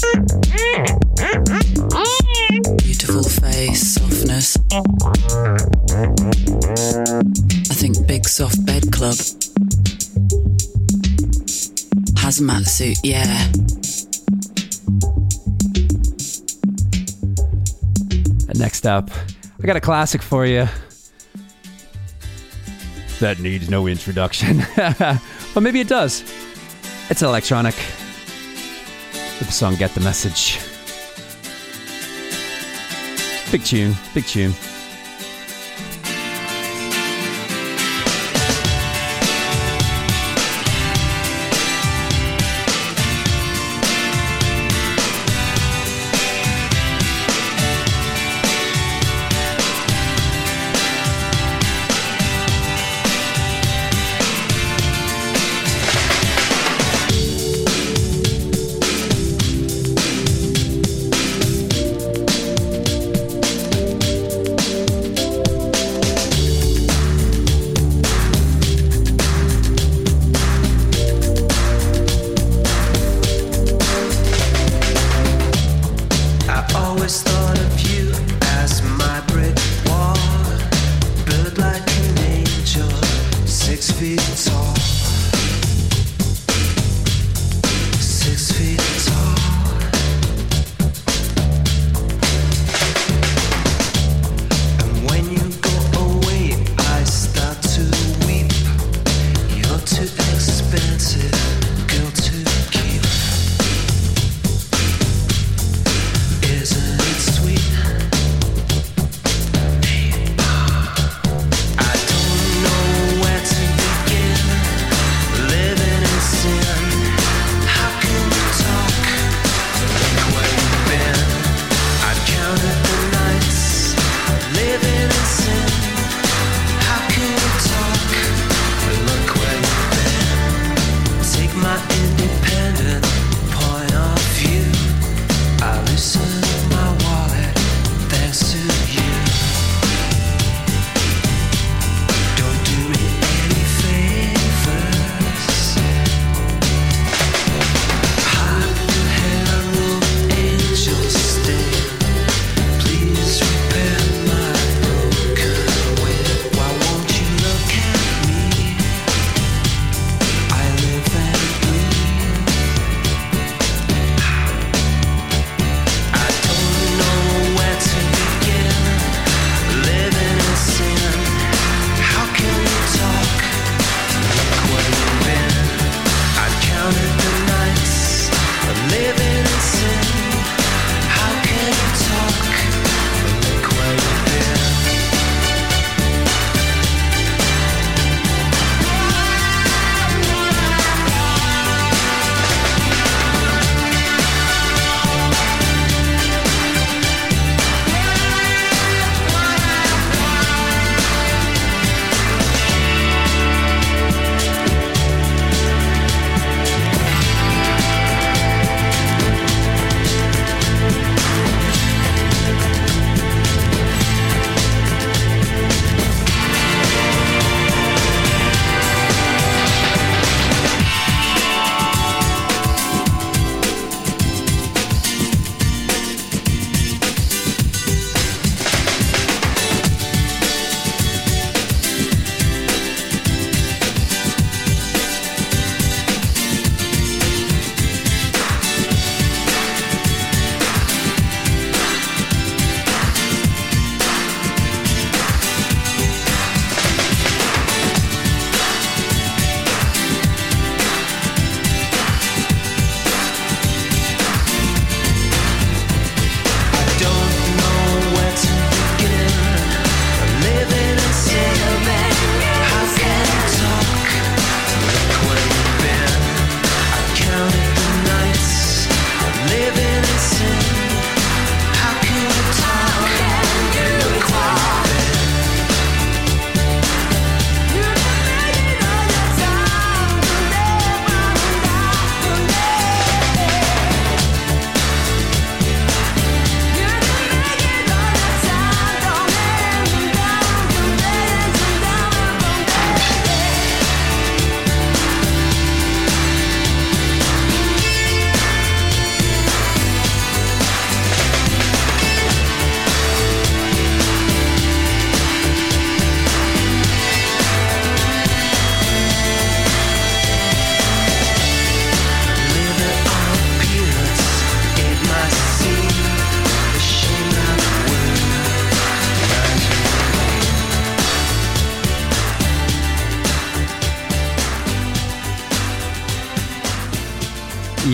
Got 19.71 19.77
a 19.77 19.79
classic 19.79 20.21
for 20.21 20.45
you. 20.45 20.67
That 23.21 23.39
needs 23.39 23.69
no 23.69 23.87
introduction. 23.87 24.65
but 24.75 25.61
maybe 25.61 25.79
it 25.79 25.87
does. 25.87 26.25
It's 27.09 27.21
electronic. 27.21 27.75
The 29.39 29.45
song 29.45 29.75
Get 29.75 29.91
the 29.91 30.01
Message. 30.01 30.59
Big 33.49 33.63
tune, 33.63 33.95
big 34.13 34.25
tune. 34.25 34.51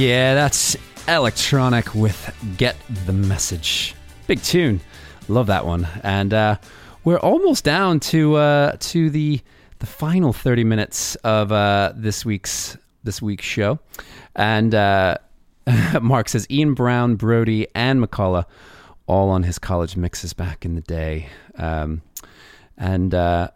Yeah, 0.08 0.36
that's 0.36 0.78
electronic 1.10 1.94
with 1.94 2.34
Get 2.56 2.78
the 3.06 3.12
Message. 3.12 3.94
Big 4.26 4.42
tune. 4.42 4.80
Love 5.28 5.48
that 5.48 5.66
one. 5.66 5.86
And 6.02 6.34
uh, 6.34 6.56
we're 7.04 7.20
almost 7.20 7.66
down 7.66 8.00
to 8.12 8.36
uh, 8.36 8.78
to 8.80 9.10
the 9.10 9.42
the 9.80 9.86
final 9.86 10.32
30 10.32 10.64
minutes 10.64 11.16
of 11.26 11.52
uh, 11.52 11.92
this 11.94 12.24
week's 12.24 12.78
this 13.04 13.22
week's 13.22 13.44
show. 13.44 13.80
And 14.34 14.74
uh, 14.74 15.18
Mark 16.02 16.30
says 16.30 16.48
Ian 16.50 16.74
Brown, 16.74 17.16
Brody, 17.18 17.68
and 17.76 18.02
McCulloch 18.02 18.46
all 19.08 19.30
on 19.30 19.44
his 19.44 19.60
college 19.60 19.98
mixes 19.98 20.32
back 20.32 20.64
in 20.64 20.76
the 20.76 20.82
day. 20.82 21.28
Um, 21.58 22.02
and 22.78 23.14
uh, 23.14 23.50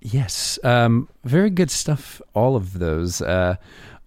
yes, 0.00 0.58
um, 0.64 1.08
very 1.22 1.50
good 1.50 1.70
stuff. 1.70 2.20
All 2.34 2.56
of 2.56 2.80
those, 2.80 3.22
uh, 3.22 3.54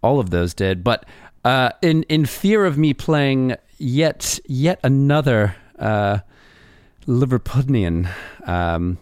all 0.03 0.19
of 0.19 0.31
those 0.31 0.53
did. 0.53 0.83
But 0.83 1.05
uh, 1.45 1.69
in 1.81 2.03
in 2.03 2.25
fear 2.25 2.65
of 2.65 2.77
me 2.77 2.93
playing 2.93 3.55
yet 3.77 4.39
yet 4.47 4.79
another 4.83 5.55
uh, 5.77 6.19
Liverpudlian 7.07 8.09
um, 8.45 8.97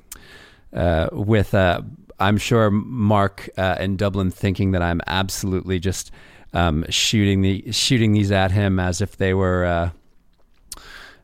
uh, 0.74 1.08
with. 1.12 1.56
Uh, 1.56 1.82
I'm 2.20 2.38
sure 2.38 2.70
Mark 2.70 3.50
uh, 3.58 3.78
in 3.80 3.98
Dublin 3.98 4.30
thinking 4.30 4.72
that 4.72 4.82
I'm 4.82 5.02
absolutely 5.08 5.80
just 5.80 6.12
um, 6.54 6.86
shooting 6.90 7.42
the 7.42 7.72
shooting 7.72 8.12
these 8.12 8.32
at 8.32 8.52
him 8.52 8.80
as 8.80 9.02
if 9.02 9.18
they 9.18 9.34
were 9.34 9.92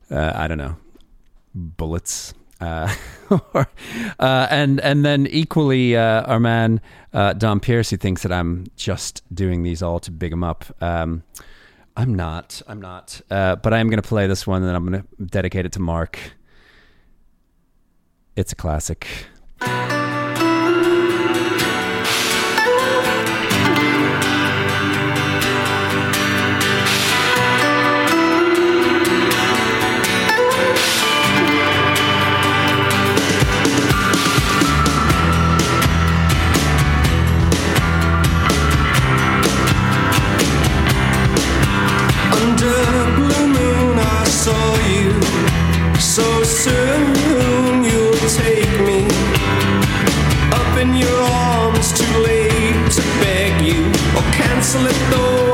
I 0.10 0.48
don't 0.48 0.58
know 0.58 0.78
bullets. 1.54 2.34
Uh, 2.60 2.94
uh, 4.20 4.48
and 4.50 4.80
and 4.82 5.06
then 5.06 5.28
equally, 5.28 5.96
uh, 5.96 6.24
our 6.24 6.40
man 6.40 6.82
uh, 7.14 7.34
Don 7.34 7.60
Pierce, 7.60 7.90
who 7.90 7.98
thinks 7.98 8.24
that 8.24 8.32
I'm 8.32 8.66
just 8.76 9.24
doing 9.34 9.64
these 9.64 9.82
all 9.82 10.00
to 10.02 10.12
big 10.12 10.34
him 10.34 10.44
up. 10.44 10.66
Um, 10.82 11.24
I'm 11.96 12.14
not. 12.14 12.62
I'm 12.68 12.82
not. 12.82 13.22
Uh, 13.30 13.56
but 13.56 13.74
I 13.74 13.80
am 13.80 13.90
going 13.90 14.02
to 14.02 14.08
play 14.08 14.28
this 14.28 14.48
one, 14.48 14.64
and 14.64 14.76
I'm 14.76 14.86
going 14.86 15.02
to 15.02 15.26
dedicate 15.26 15.66
it 15.66 15.74
to 15.74 15.80
Mark. 15.80 16.20
It's 18.36 18.54
a 18.54 18.56
classic. 18.56 19.08
Cancel 54.72 54.86
it, 54.86 55.12
though 55.12 55.49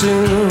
soon. 0.00 0.49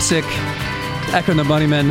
Classic. 0.00 0.24
Echo 1.12 1.32
and 1.32 1.38
the 1.38 1.44
Bunnymen, 1.44 1.88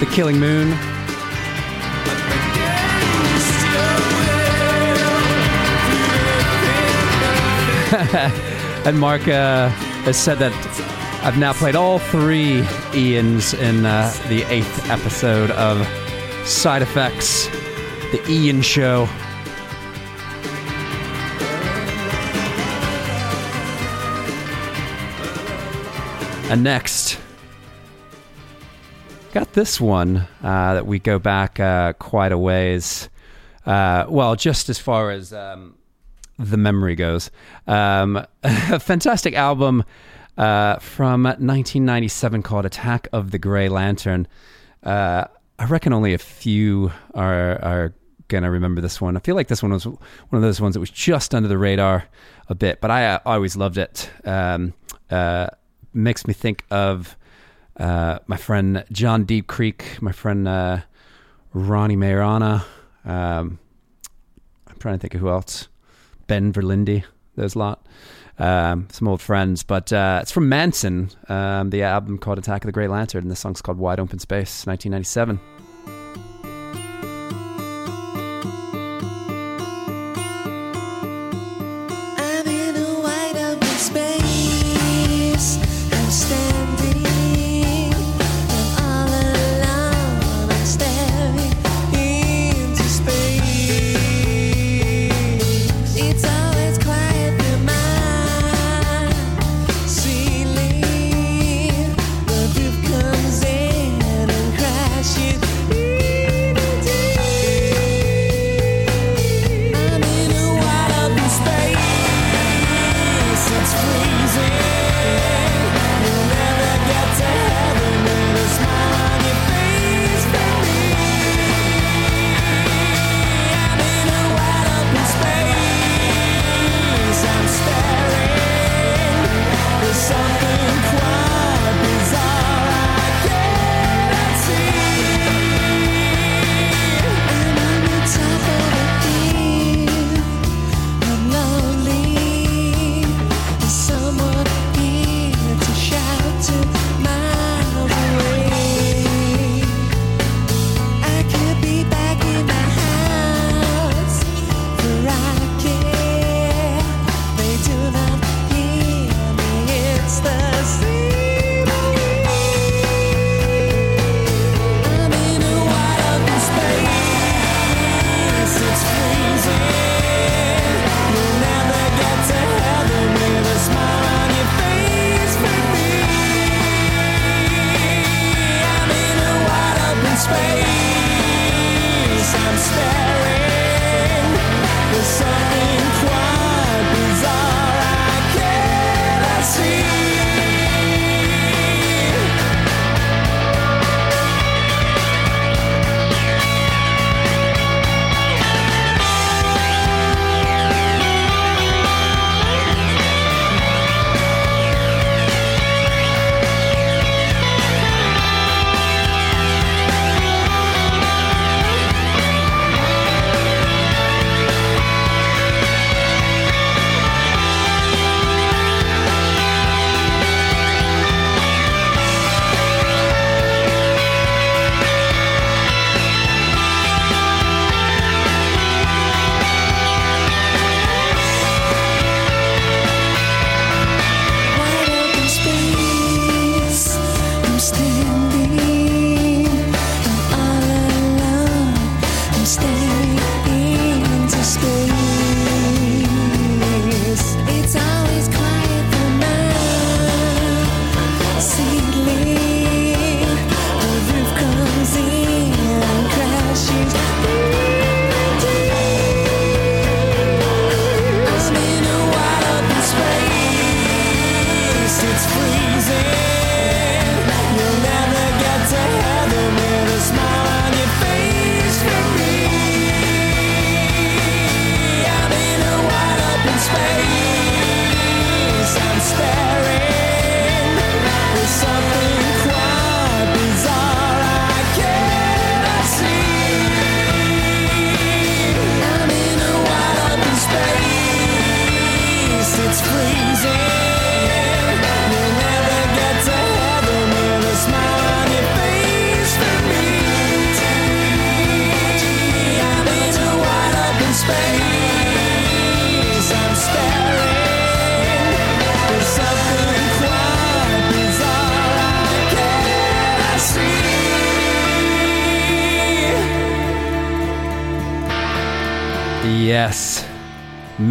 The 0.00 0.06
Killing 0.06 0.40
Moon. 0.40 0.72
and 8.86 8.98
Mark 8.98 9.28
uh, 9.28 9.68
has 10.06 10.16
said 10.16 10.38
that 10.38 10.54
I've 11.22 11.36
now 11.36 11.52
played 11.52 11.76
all 11.76 11.98
three 11.98 12.62
Ians 12.94 13.52
in 13.52 13.84
uh, 13.84 14.10
the 14.28 14.44
eighth 14.44 14.88
episode 14.88 15.50
of 15.50 15.86
Side 16.48 16.80
Effects, 16.80 17.46
The 18.10 18.24
Ian 18.26 18.62
Show. 18.62 19.06
And 26.52 26.62
next, 26.62 27.01
got 29.32 29.54
this 29.54 29.80
one 29.80 30.28
uh, 30.42 30.74
that 30.74 30.86
we 30.86 30.98
go 30.98 31.18
back 31.18 31.58
uh, 31.58 31.94
quite 31.94 32.32
a 32.32 32.38
ways. 32.38 33.08
Uh, 33.64 34.04
well, 34.08 34.36
just 34.36 34.68
as 34.68 34.78
far 34.78 35.10
as 35.10 35.32
um, 35.32 35.74
the 36.38 36.58
memory 36.58 36.94
goes. 36.94 37.30
Um, 37.66 38.24
a 38.42 38.78
fantastic 38.78 39.34
album 39.34 39.84
uh, 40.36 40.76
from 40.80 41.22
1997 41.22 42.42
called 42.42 42.66
Attack 42.66 43.08
of 43.12 43.30
the 43.30 43.38
Grey 43.38 43.70
Lantern. 43.70 44.28
Uh, 44.82 45.24
I 45.58 45.64
reckon 45.64 45.94
only 45.94 46.12
a 46.12 46.18
few 46.18 46.92
are, 47.14 47.62
are 47.64 47.94
going 48.28 48.42
to 48.42 48.50
remember 48.50 48.82
this 48.82 49.00
one. 49.00 49.16
I 49.16 49.20
feel 49.20 49.34
like 49.34 49.48
this 49.48 49.62
one 49.62 49.72
was 49.72 49.86
one 49.86 49.98
of 50.32 50.42
those 50.42 50.60
ones 50.60 50.74
that 50.74 50.80
was 50.80 50.90
just 50.90 51.34
under 51.34 51.48
the 51.48 51.58
radar 51.58 52.04
a 52.48 52.54
bit, 52.54 52.82
but 52.82 52.90
I, 52.90 53.14
I 53.14 53.20
always 53.24 53.56
loved 53.56 53.78
it. 53.78 54.10
Um, 54.24 54.74
uh, 55.10 55.46
makes 55.94 56.26
me 56.26 56.34
think 56.34 56.64
of 56.70 57.16
uh, 57.76 58.18
my 58.26 58.36
friend 58.36 58.84
John 58.92 59.24
Deep 59.24 59.46
Creek, 59.46 59.98
my 60.00 60.12
friend 60.12 60.46
uh, 60.46 60.80
Ronnie 61.52 61.96
Mayrana. 61.96 62.64
Um, 63.04 63.58
I'm 64.68 64.76
trying 64.78 64.94
to 64.94 64.98
think 64.98 65.14
of 65.14 65.20
who 65.20 65.28
else. 65.28 65.68
Ben 66.26 66.52
Verlinde, 66.52 67.04
there's 67.36 67.54
a 67.54 67.58
lot. 67.58 67.86
Um, 68.38 68.88
some 68.90 69.08
old 69.08 69.20
friends, 69.20 69.62
but 69.62 69.92
uh, 69.92 70.20
it's 70.22 70.32
from 70.32 70.48
Mansun, 70.48 71.14
um, 71.30 71.70
the 71.70 71.82
album 71.82 72.18
called 72.18 72.38
Attack 72.38 72.64
of 72.64 72.66
the 72.66 72.72
Great 72.72 72.90
Lantern, 72.90 73.22
and 73.22 73.30
the 73.30 73.36
song's 73.36 73.60
called 73.60 73.78
Wide 73.78 74.00
Open 74.00 74.18
Space, 74.18 74.66
1997. 74.66 75.38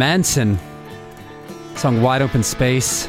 Mansun. 0.02 0.58
Song 1.76 2.02
Wide 2.02 2.22
Open 2.22 2.42
Space. 2.42 3.06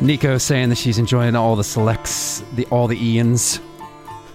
Nico 0.00 0.36
saying 0.36 0.70
that 0.70 0.74
she's 0.74 0.98
enjoying 0.98 1.36
all 1.36 1.54
the 1.54 1.62
selects, 1.62 2.42
the 2.56 2.66
all 2.72 2.88
the 2.88 2.96
Ians. 2.96 3.60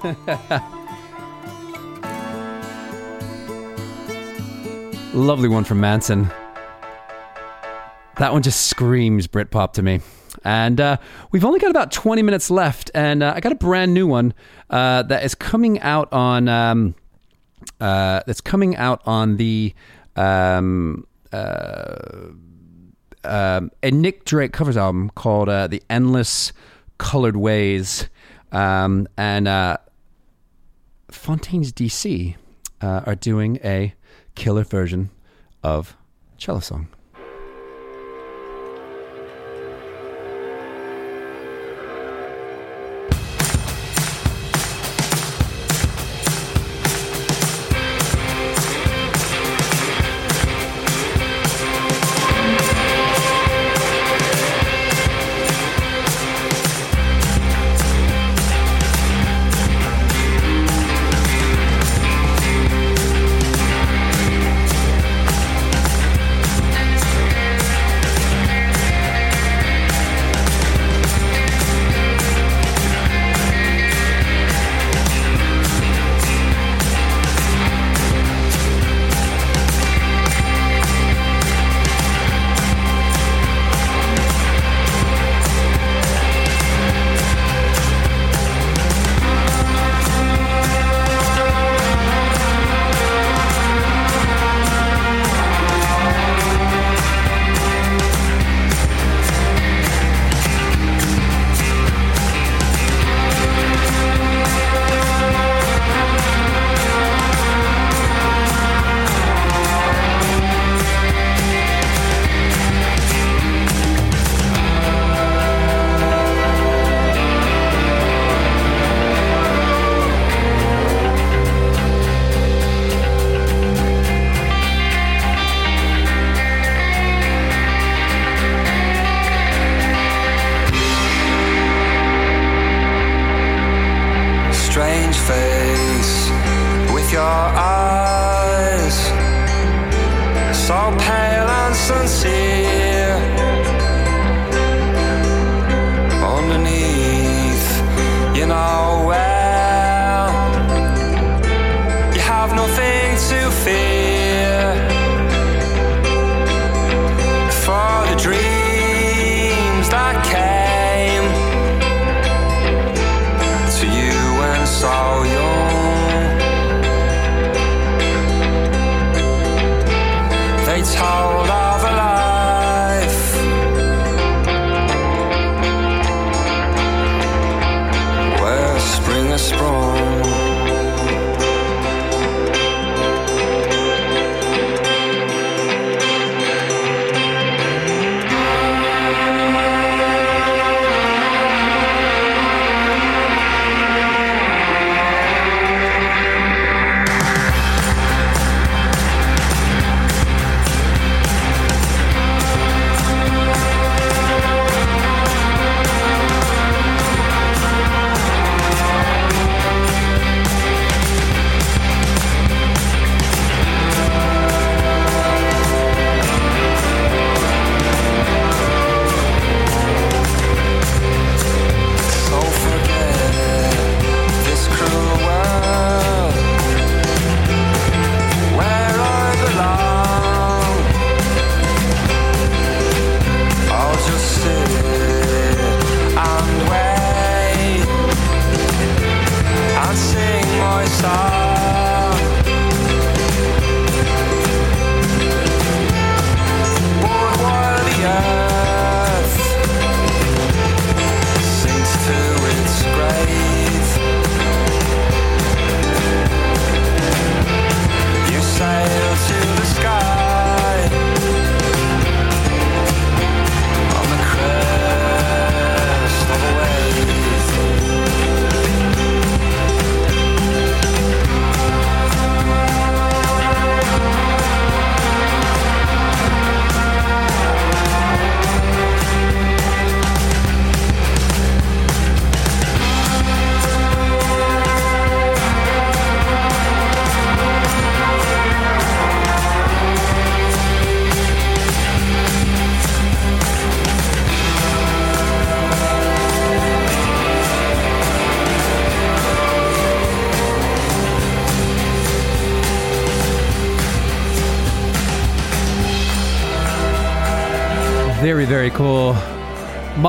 Lovely 5.13 5.49
one 5.49 5.65
from 5.65 5.81
Mansun. 5.81 6.33
That 8.19 8.31
one 8.31 8.43
just 8.43 8.67
screams 8.67 9.27
Britpop 9.27 9.73
to 9.73 9.81
me. 9.81 9.99
And 10.43 10.81
uh, 10.81 10.97
we've 11.31 11.45
only 11.45 11.60
got 11.60 11.69
about 11.69 11.91
20 11.91 12.22
minutes 12.22 12.49
left, 12.49 12.91
and 12.93 13.22
uh, 13.22 13.34
I 13.35 13.39
got 13.39 13.51
a 13.51 13.55
brand 13.55 13.93
new 13.93 14.07
one 14.07 14.34
uh, 14.69 15.03
that 15.03 15.23
is 15.23 15.35
coming 15.35 15.80
out 15.81 16.11
on 16.11 16.47
um, 16.47 16.95
uh, 17.80 18.22
that's 18.26 18.41
coming 18.41 18.76
out 18.76 19.01
on 19.05 19.38
the 19.38 19.73
um, 20.15 21.05
uh, 21.31 21.95
um, 23.23 23.72
a 23.81 23.91
Nick 23.91 24.26
Drake 24.26 24.51
covers 24.53 24.76
album 24.77 25.11
called 25.11 25.49
uh, 25.49 25.68
"The 25.68 25.81
Endless 25.89 26.51
Colored 26.97 27.38
Ways," 27.38 28.10
um, 28.51 29.07
and 29.18 29.77
Fontaines 31.10 31.72
D.C. 31.72 32.35
are 32.81 33.15
doing 33.15 33.60
a 33.64 33.93
killer 34.35 34.64
version 34.64 35.10
of 35.64 35.95
Cello 36.38 36.60
Song. 36.60 36.88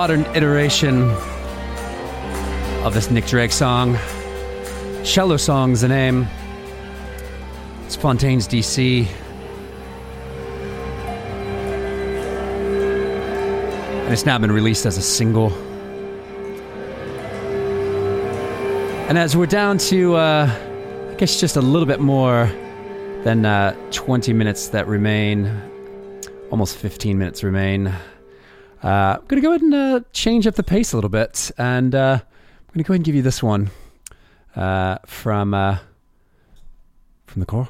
Modern 0.04 0.26
iteration 0.36 1.08
of 2.84 2.92
this 2.92 3.10
Nick 3.10 3.24
Drake 3.24 3.52
song. 3.52 3.96
Cello 5.02 5.38
Song's 5.38 5.80
the 5.80 5.88
name. 5.88 6.28
It's 7.86 7.96
Fontaine's 7.96 8.46
DC. 8.46 9.06
And 14.02 14.12
it's 14.12 14.26
now 14.26 14.36
been 14.36 14.52
released 14.52 14.84
as 14.84 14.98
a 14.98 15.00
single. 15.00 15.50
And 19.08 19.16
as 19.16 19.34
we're 19.34 19.46
down 19.46 19.78
to, 19.88 20.16
uh, 20.16 21.10
I 21.12 21.14
guess, 21.14 21.40
just 21.40 21.56
a 21.56 21.62
little 21.62 21.86
bit 21.86 22.00
more 22.00 22.52
than 23.22 23.46
uh, 23.46 23.74
20 23.90 24.34
minutes 24.34 24.68
that 24.68 24.86
remain, 24.86 25.50
almost 26.50 26.76
15 26.76 27.16
minutes 27.16 27.42
remain, 27.42 27.90
uh, 28.84 29.16
I'm 29.18 29.26
going 29.26 29.40
to 29.40 29.40
go 29.40 29.50
ahead 29.50 29.62
and 29.62 29.74
uh, 29.74 30.00
change 30.12 30.46
up 30.46 30.56
the 30.56 30.62
pace 30.62 30.92
a 30.92 30.96
little 30.96 31.08
bit. 31.10 31.50
And 31.56 31.94
uh, 31.94 32.18
I'm 32.20 32.74
going 32.74 32.84
to 32.84 32.88
go 32.88 32.92
ahead 32.92 32.98
and 32.98 33.04
give 33.04 33.14
you 33.14 33.22
this 33.22 33.42
one 33.42 33.70
uh, 34.54 34.98
from, 35.06 35.54
uh, 35.54 35.78
from 37.26 37.40
the 37.40 37.46
Coral. 37.46 37.68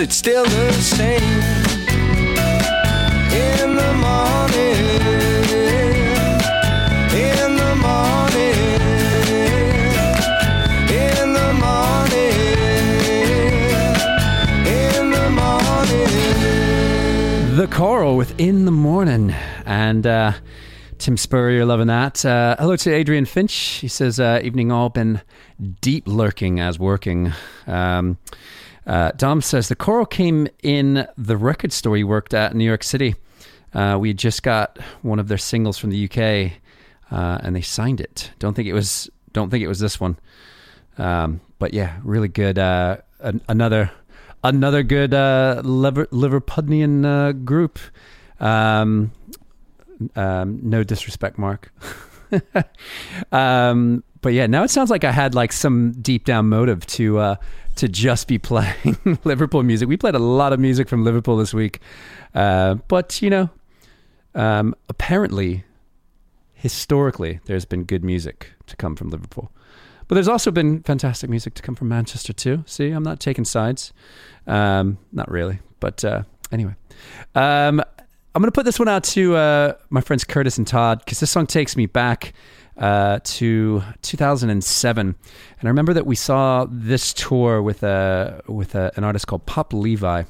But 0.00 0.04
it's 0.04 0.16
still 0.16 0.44
the 0.44 0.72
same. 0.72 1.22
In 3.32 3.76
the 3.76 3.92
morning, 4.00 4.76
in 7.12 7.56
the 7.56 7.74
morning, 7.76 8.54
in 10.88 11.32
the 11.34 11.52
morning, 11.60 12.30
in 14.88 15.10
the 17.54 17.66
the 18.64 18.70
Morning. 18.70 19.34
And 19.66 20.06
uh, 20.06 20.32
Tim 20.96 21.18
Spurrier 21.18 21.66
loving 21.66 21.88
that. 21.88 22.24
Uh, 22.24 22.56
hello 22.58 22.76
to 22.76 22.90
Adrian 22.90 23.26
Finch. 23.26 23.52
He 23.52 23.88
says, 23.88 24.18
uh, 24.18 24.40
Evening 24.42 24.72
all, 24.72 24.88
been 24.88 25.20
deep 25.82 26.08
lurking 26.08 26.58
as 26.58 26.78
working. 26.78 27.34
Um, 27.66 28.16
uh, 28.86 29.12
Dom 29.12 29.40
says, 29.40 29.68
The 29.68 29.76
Coral 29.76 30.06
came 30.06 30.48
in 30.62 31.06
the 31.16 31.36
record 31.36 31.72
store 31.72 31.96
he 31.96 32.04
worked 32.04 32.34
at 32.34 32.52
in 32.52 32.58
New 32.58 32.64
York 32.64 32.82
City. 32.82 33.14
Uh, 33.72 33.96
we 34.00 34.12
just 34.12 34.42
got 34.42 34.78
one 35.02 35.18
of 35.18 35.28
their 35.28 35.38
singles 35.38 35.78
from 35.78 35.90
the 35.90 36.04
UK 36.04 36.52
uh, 37.10 37.38
and 37.42 37.54
they 37.54 37.60
signed 37.60 38.00
it. 38.00 38.30
Don't 38.38 38.54
think 38.54 38.68
it 38.68 38.72
was, 38.72 39.08
don't 39.32 39.50
think 39.50 39.62
it 39.62 39.68
was 39.68 39.78
this 39.78 40.00
one. 40.00 40.18
Um, 40.98 41.40
but 41.58 41.72
yeah, 41.72 41.98
really 42.02 42.28
good. 42.28 42.58
Uh, 42.58 42.98
an, 43.20 43.40
another 43.48 43.90
another 44.42 44.82
good 44.82 45.14
uh, 45.14 45.60
Liver, 45.64 46.06
Liverpudlian 46.06 47.44
group. 47.44 47.78
Um, 48.38 49.12
um, 50.16 50.60
no 50.62 50.82
disrespect, 50.82 51.38
Mark. 51.38 51.72
um, 53.32 54.02
but 54.20 54.32
yeah, 54.32 54.46
now 54.46 54.62
it 54.62 54.70
sounds 54.70 54.90
like 54.90 55.04
I 55.04 55.12
had 55.12 55.34
like 55.34 55.52
some 55.52 55.92
deep 55.92 56.24
down 56.24 56.48
motive 56.48 56.86
to 56.88 57.18
uh, 57.18 57.36
to 57.76 57.88
just 57.88 58.28
be 58.28 58.38
playing 58.50 59.18
Liverpool 59.24 59.62
music. 59.62 59.88
We 59.88 59.96
played 59.96 60.14
a 60.14 60.20
lot 60.20 60.52
of 60.52 60.60
music 60.60 60.88
from 60.88 61.04
Liverpool 61.04 61.36
this 61.36 61.54
week, 61.54 61.80
uh, 62.34 62.74
but 62.88 63.20
you 63.22 63.30
know, 63.30 63.50
um, 64.34 64.74
apparently, 64.88 65.64
historically, 66.54 67.40
there's 67.46 67.64
been 67.64 67.84
good 67.84 68.04
music 68.04 68.52
to 68.66 68.76
come 68.76 68.96
from 68.96 69.10
Liverpool. 69.10 69.50
But 70.08 70.16
there's 70.16 70.28
also 70.28 70.50
been 70.50 70.82
fantastic 70.82 71.30
music 71.30 71.54
to 71.54 71.62
come 71.62 71.76
from 71.76 71.88
Manchester 71.88 72.32
too. 72.32 72.64
See, 72.66 72.90
I'm 72.90 73.04
not 73.04 73.20
taking 73.20 73.44
sides. 73.44 73.92
Um, 74.44 74.98
not 75.12 75.30
really. 75.30 75.60
But 75.78 76.04
uh, 76.04 76.24
anyway, 76.50 76.74
um, 77.36 77.80
I'm 78.34 78.42
going 78.42 78.48
to 78.48 78.52
put 78.52 78.64
this 78.64 78.78
one 78.78 78.88
out 78.88 79.04
to 79.04 79.36
uh, 79.36 79.74
my 79.88 80.00
friends 80.00 80.24
Curtis 80.24 80.58
and 80.58 80.66
Todd 80.66 80.98
because 80.98 81.20
this 81.20 81.30
song 81.30 81.46
takes 81.46 81.76
me 81.76 81.86
back 81.86 82.32
uh, 82.80 83.20
to 83.22 83.82
2007, 84.02 85.06
and 85.06 85.16
I 85.62 85.68
remember 85.68 85.92
that 85.92 86.06
we 86.06 86.16
saw 86.16 86.66
this 86.68 87.12
tour 87.12 87.62
with 87.62 87.82
a 87.82 88.42
with 88.48 88.74
a, 88.74 88.90
an 88.96 89.04
artist 89.04 89.26
called 89.26 89.46
Pop 89.46 89.72
Levi 89.72 90.24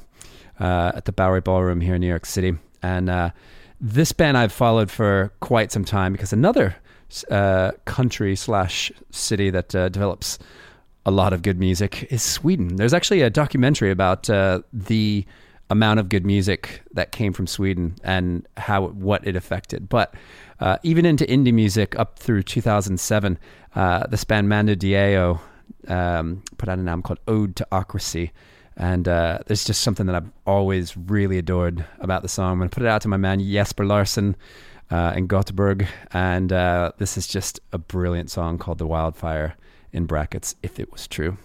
uh, 0.59 0.91
at 0.93 1.05
the 1.05 1.11
Bowery 1.11 1.41
Ballroom 1.41 1.81
here 1.81 1.95
in 1.95 2.01
New 2.01 2.07
York 2.07 2.25
City, 2.25 2.55
and 2.83 3.09
uh, 3.09 3.29
this 3.79 4.11
band 4.11 4.37
I've 4.37 4.51
followed 4.51 4.91
for 4.91 5.31
quite 5.39 5.71
some 5.71 5.85
time 5.85 6.11
because 6.11 6.33
another 6.33 6.75
uh, 7.29 7.71
country 7.85 8.35
slash 8.35 8.91
city 9.09 9.49
that 9.49 9.73
uh, 9.73 9.89
develops 9.89 10.37
a 11.05 11.11
lot 11.11 11.33
of 11.33 11.41
good 11.41 11.59
music 11.59 12.07
is 12.11 12.21
Sweden. 12.21 12.75
There's 12.75 12.93
actually 12.93 13.21
a 13.21 13.29
documentary 13.29 13.91
about 13.91 14.29
uh, 14.29 14.61
the 14.71 15.25
amount 15.69 15.99
of 15.99 16.09
good 16.09 16.25
music 16.25 16.81
that 16.91 17.11
came 17.11 17.33
from 17.33 17.47
Sweden 17.47 17.95
and 18.03 18.47
how 18.57 18.87
what 18.87 19.25
it 19.25 19.35
affected. 19.35 19.89
But 19.89 20.13
uh, 20.61 20.77
even 20.83 21.05
into 21.05 21.25
indie 21.25 21.53
music 21.53 21.97
up 21.99 22.19
through 22.19 22.43
2007. 22.43 23.37
Uh, 23.75 24.07
this 24.07 24.23
band 24.23 24.47
Mando 24.47 24.75
Diao 24.75 25.39
um, 25.87 26.43
put 26.57 26.69
out 26.69 26.77
an 26.77 26.87
album 26.87 27.01
called 27.01 27.19
Ode 27.27 27.55
to 27.57 27.67
Ocracy. 27.71 28.31
And 28.77 29.07
uh, 29.07 29.39
there's 29.47 29.65
just 29.65 29.81
something 29.81 30.05
that 30.05 30.15
I've 30.15 30.31
always 30.45 30.95
really 30.95 31.37
adored 31.37 31.85
about 31.99 32.21
the 32.21 32.29
song. 32.29 32.53
I'm 32.53 32.57
going 32.59 32.69
to 32.69 32.73
put 32.73 32.83
it 32.83 32.89
out 32.89 33.01
to 33.01 33.07
my 33.07 33.17
man 33.17 33.39
Jesper 33.39 33.85
Larsen 33.85 34.35
uh, 34.89 35.13
in 35.15 35.27
Gothenburg. 35.27 35.87
And 36.13 36.53
uh, 36.53 36.91
this 36.97 37.17
is 37.17 37.27
just 37.27 37.59
a 37.73 37.77
brilliant 37.77 38.29
song 38.29 38.57
called 38.57 38.77
The 38.77 38.87
Wildfire 38.87 39.55
in 39.91 40.05
brackets, 40.05 40.55
if 40.63 40.79
it 40.79 40.91
was 40.91 41.07
true. 41.07 41.37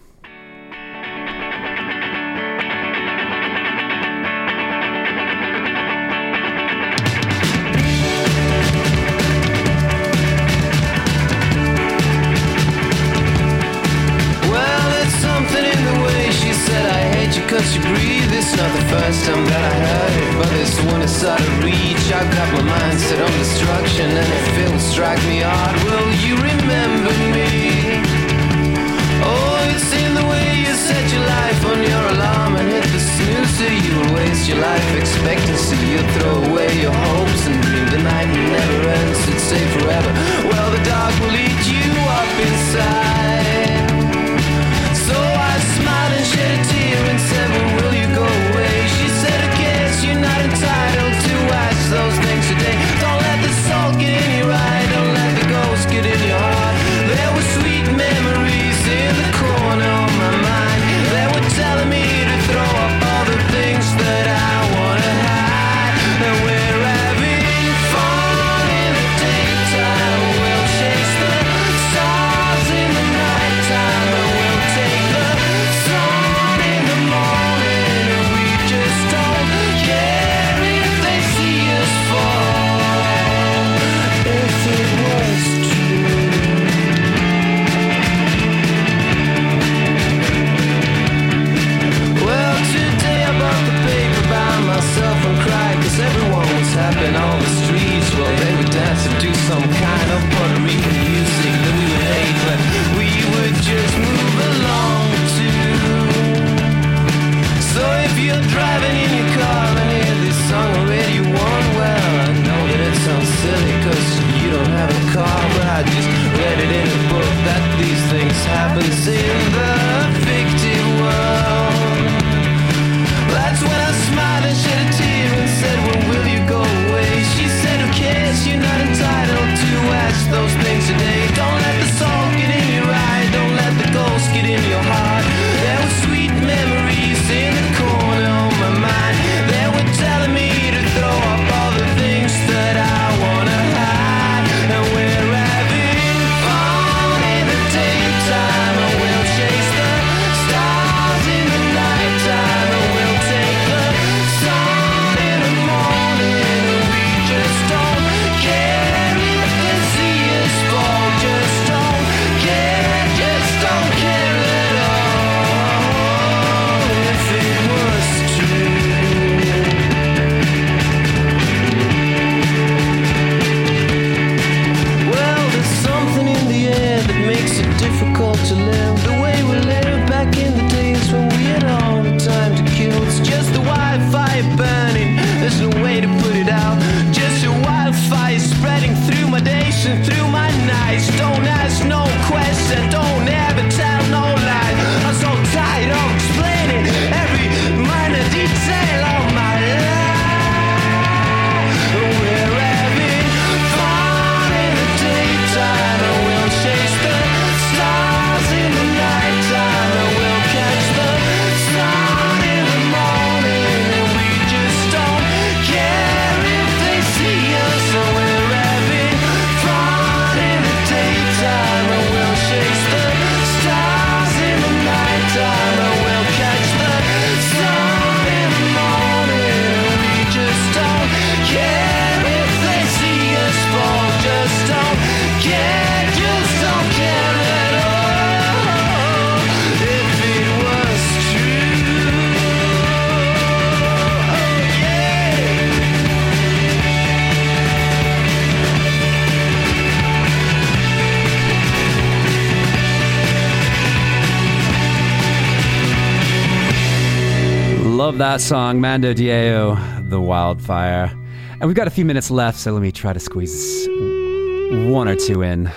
that 258.37 258.43
song, 258.43 258.79
Mando 258.79 259.15
Diao," 259.15 260.09
The 260.11 260.21
Wildfire. 260.21 261.11
And 261.53 261.63
we've 261.63 261.75
got 261.75 261.87
a 261.87 261.89
few 261.89 262.05
minutes 262.05 262.29
left, 262.29 262.59
so 262.59 262.71
let 262.71 262.83
me 262.83 262.91
try 262.91 263.11
to 263.11 263.19
squeeze 263.19 263.87
one 263.89 265.07
or 265.07 265.15
two 265.15 265.41
in. 265.41 265.71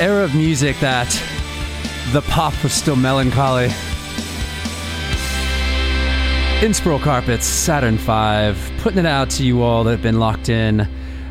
Era 0.00 0.24
of 0.24 0.34
music 0.34 0.78
that 0.80 1.08
the 2.12 2.22
pop 2.22 2.54
was 2.62 2.72
still 2.72 2.96
melancholy. 2.96 3.68
Inspiral 6.60 7.00
Carpets, 7.00 7.44
Saturn 7.44 7.98
V, 7.98 8.80
putting 8.80 8.98
it 8.98 9.04
out 9.04 9.28
to 9.30 9.44
you 9.44 9.62
all 9.62 9.84
that 9.84 9.90
have 9.90 10.02
been 10.02 10.18
locked 10.18 10.48
in. 10.48 10.80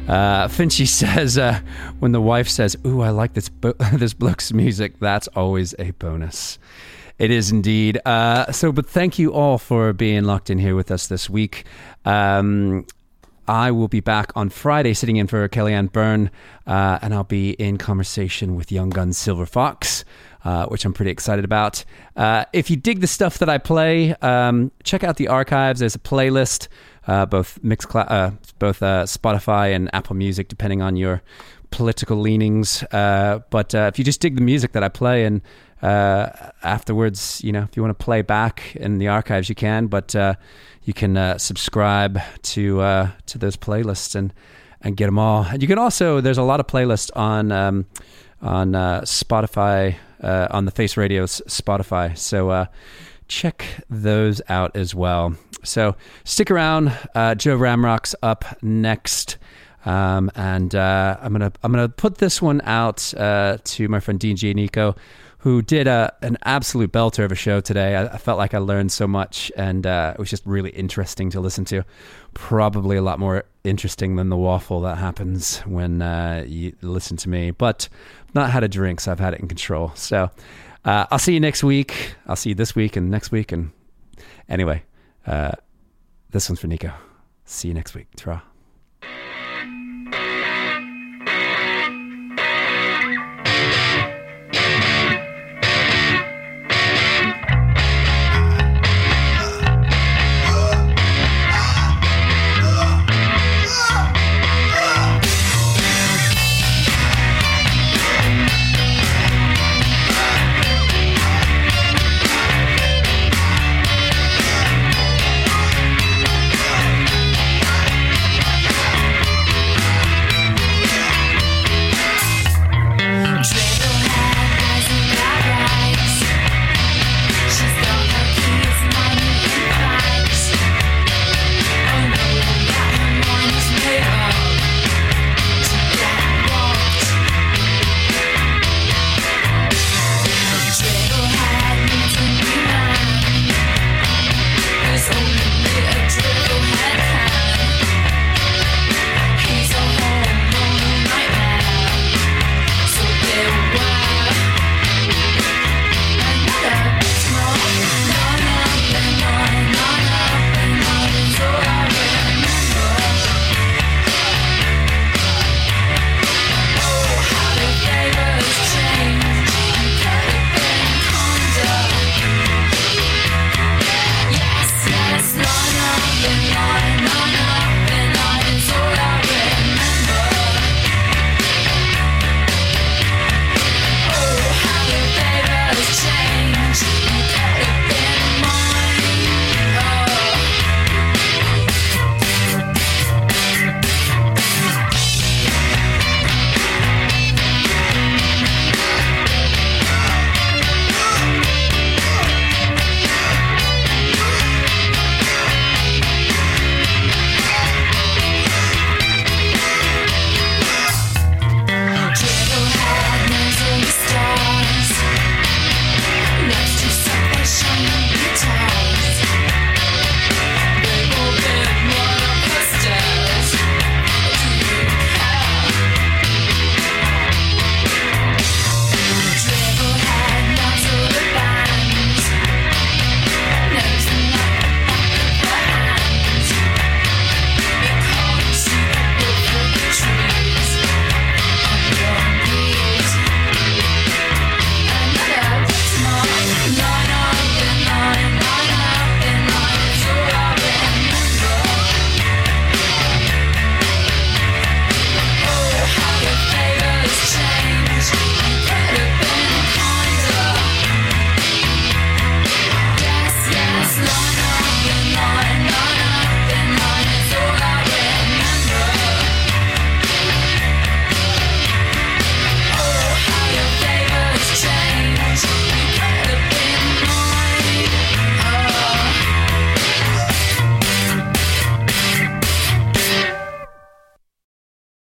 Uh, 0.08 0.48
Finchy 0.48 0.88
says, 0.88 1.38
uh, 1.38 1.60
when 1.98 2.12
the 2.12 2.22
wife 2.22 2.48
says, 2.48 2.78
Ooh, 2.86 3.02
I 3.02 3.10
like 3.10 3.34
this, 3.34 3.50
bo- 3.50 3.74
this 3.94 4.14
bloke's 4.14 4.54
music, 4.54 5.00
that's 5.00 5.28
always 5.30 5.74
a 5.80 5.90
bonus. 5.92 6.60
It 7.18 7.32
is 7.32 7.52
indeed. 7.52 8.00
Uh, 8.06 8.52
so, 8.52 8.72
but 8.72 8.88
thank 8.88 9.18
you 9.18 9.34
all 9.34 9.58
for 9.58 9.94
being 9.94 10.26
locked 10.26 10.52
in 10.52 10.60
here 10.60 10.76
with 10.76 10.92
us 10.92 11.08
this 11.08 11.28
week. 11.28 11.66
Um, 12.06 12.86
I 13.50 13.72
will 13.72 13.88
be 13.88 14.00
back 14.00 14.32
on 14.36 14.50
Friday 14.50 14.94
sitting 14.94 15.16
in 15.16 15.26
for 15.26 15.50
Kellyanne 15.50 15.92
Byrne, 15.92 16.30
uh, 16.68 17.00
and 17.02 17.16
I'll 17.16 17.24
be 17.24 17.54
in 17.54 17.80
conversation 17.80 18.56
with 18.56 18.72
Young 18.72 18.92
Gun 18.92 19.12
Silver 19.12 19.48
Fox, 19.48 20.06
uh, 20.46 20.68
which 20.68 20.86
I'm 20.86 20.94
pretty 20.94 21.10
excited 21.10 21.44
about. 21.44 21.84
Uh, 22.16 22.46
if 22.54 22.70
you 22.70 22.76
dig 22.76 23.02
the 23.02 23.08
stuff 23.08 23.40
that 23.40 23.50
I 23.50 23.58
play, 23.58 24.14
um, 24.22 24.72
check 24.84 25.04
out 25.04 25.18
the 25.18 25.30
archives. 25.30 25.80
There's 25.80 25.96
a 25.96 26.00
playlist, 26.00 26.68
uh, 27.08 27.26
both 27.26 27.58
mix, 27.64 27.88
uh, 27.96 28.32
both 28.60 28.84
uh, 28.84 29.06
Spotify 29.06 29.76
and 29.76 29.90
Apple 29.94 30.16
Music, 30.16 30.48
depending 30.48 30.84
on 30.84 30.96
your 30.96 31.24
political 31.72 32.18
leanings. 32.18 32.84
Uh, 32.92 33.40
but 33.50 33.74
if 33.74 33.98
you 33.98 34.06
just 34.06 34.22
dig 34.22 34.36
the 34.36 34.44
music 34.44 34.74
that 34.74 34.84
I 34.84 34.90
play 34.90 35.26
and 35.26 35.42
uh, 35.82 36.52
afterwards, 36.62 37.42
you 37.44 37.52
know, 37.52 37.64
if 37.64 37.78
you 37.78 37.84
want 37.84 37.98
to 37.98 38.04
play 38.04 38.22
back 38.22 38.76
in 38.76 38.98
the 38.98 39.08
archives, 39.08 39.48
you 39.50 39.56
can. 39.56 39.88
But 39.88 40.16
uh, 40.16 40.36
you 40.84 40.94
can 40.94 41.16
uh, 41.18 41.38
subscribe 41.38 42.20
to 42.42 42.82
uh, 42.82 43.12
to 43.28 43.38
those 43.38 43.56
playlists 43.56 44.16
and 44.16 44.34
and 44.82 44.98
get 44.98 45.06
them 45.06 45.20
all. 45.20 45.44
And 45.44 45.62
you 45.62 45.68
can 45.68 45.78
also 45.78 46.22
there's 46.22 46.38
a 46.38 46.44
lot 46.44 46.60
of 46.60 46.68
playlists 46.68 47.12
on 47.16 47.52
um, 47.52 47.86
on 48.42 48.76
uh, 48.76 49.02
Spotify 49.02 49.96
on 50.22 50.66
the 50.66 50.72
Face 50.72 50.98
Radio's 50.98 51.42
Spotify. 51.48 52.18
So 52.18 52.68
check 53.28 53.66
those 53.90 54.42
out 54.50 54.76
as 54.76 54.94
well. 54.94 55.36
So 55.64 55.96
stick 56.26 56.52
around. 56.52 56.90
Joe 57.38 57.58
Ramrock's 57.58 58.16
up 58.22 58.46
next. 58.62 59.38
Um, 59.86 60.30
and 60.36 60.76
I'm 60.76 61.32
gonna 61.32 61.54
I'm 61.64 61.72
gonna 61.72 61.88
put 61.88 62.18
this 62.18 62.42
one 62.42 62.60
out 62.66 62.98
to 62.98 63.88
my 63.88 64.02
friend 64.02 64.20
DJ 64.20 64.54
Nico, 64.54 64.96
who 65.40 65.62
did 65.62 65.88
a, 65.88 66.14
an 66.22 66.38
absolute 66.44 66.92
belter 66.92 67.24
of 67.24 67.32
a 67.32 67.36
show 67.36 67.62
today. 67.62 67.96
I, 67.96 68.06
I 68.06 68.18
felt 68.18 68.38
like 68.38 68.54
I 68.54 68.58
learned 68.58 68.92
so 68.92 69.08
much, 69.08 69.52
and 69.56 69.88
uh, 69.88 70.14
it 70.14 70.20
was 70.20 70.30
just 70.30 70.46
really 70.46 70.70
interesting 70.72 71.30
to 71.32 71.40
listen 71.40 71.64
to. 71.66 71.84
Probably 72.34 72.98
a 72.98 73.02
lot 73.02 73.20
more 73.20 73.46
interesting 73.64 74.18
than 74.18 74.30
the 74.30 74.38
waffle 74.38 74.82
that 74.82 74.98
happens 74.98 75.60
when 75.60 76.02
uh, 76.02 76.44
you 76.46 76.76
listen 76.82 77.16
to 77.18 77.30
me. 77.30 77.52
But 77.52 77.88
I've 78.28 78.36
not 78.36 78.52
had 78.52 78.64
a 78.64 78.68
drink, 78.68 79.00
so 79.00 79.12
I've 79.12 79.20
had 79.20 79.34
it 79.34 79.40
in 79.40 79.48
control. 79.48 79.94
So 79.96 80.30
uh, 80.84 81.06
I'll 81.10 81.20
see 81.20 81.34
you 81.34 81.40
next 81.40 81.64
week. 81.64 82.16
I'll 82.28 82.36
see 82.36 82.50
you 82.50 82.56
this 82.56 82.76
week 82.76 82.98
and 82.98 83.10
next 83.10 83.32
week. 83.32 83.54
And 83.54 83.72
anyway, 84.50 84.84
uh, 85.26 85.52
this 86.32 86.50
one's 86.50 86.60
for 86.60 86.68
Nico. 86.68 86.92
See 87.46 87.70
you 87.70 87.74
next 87.74 87.96
week. 87.96 88.08
Ta. 88.18 88.49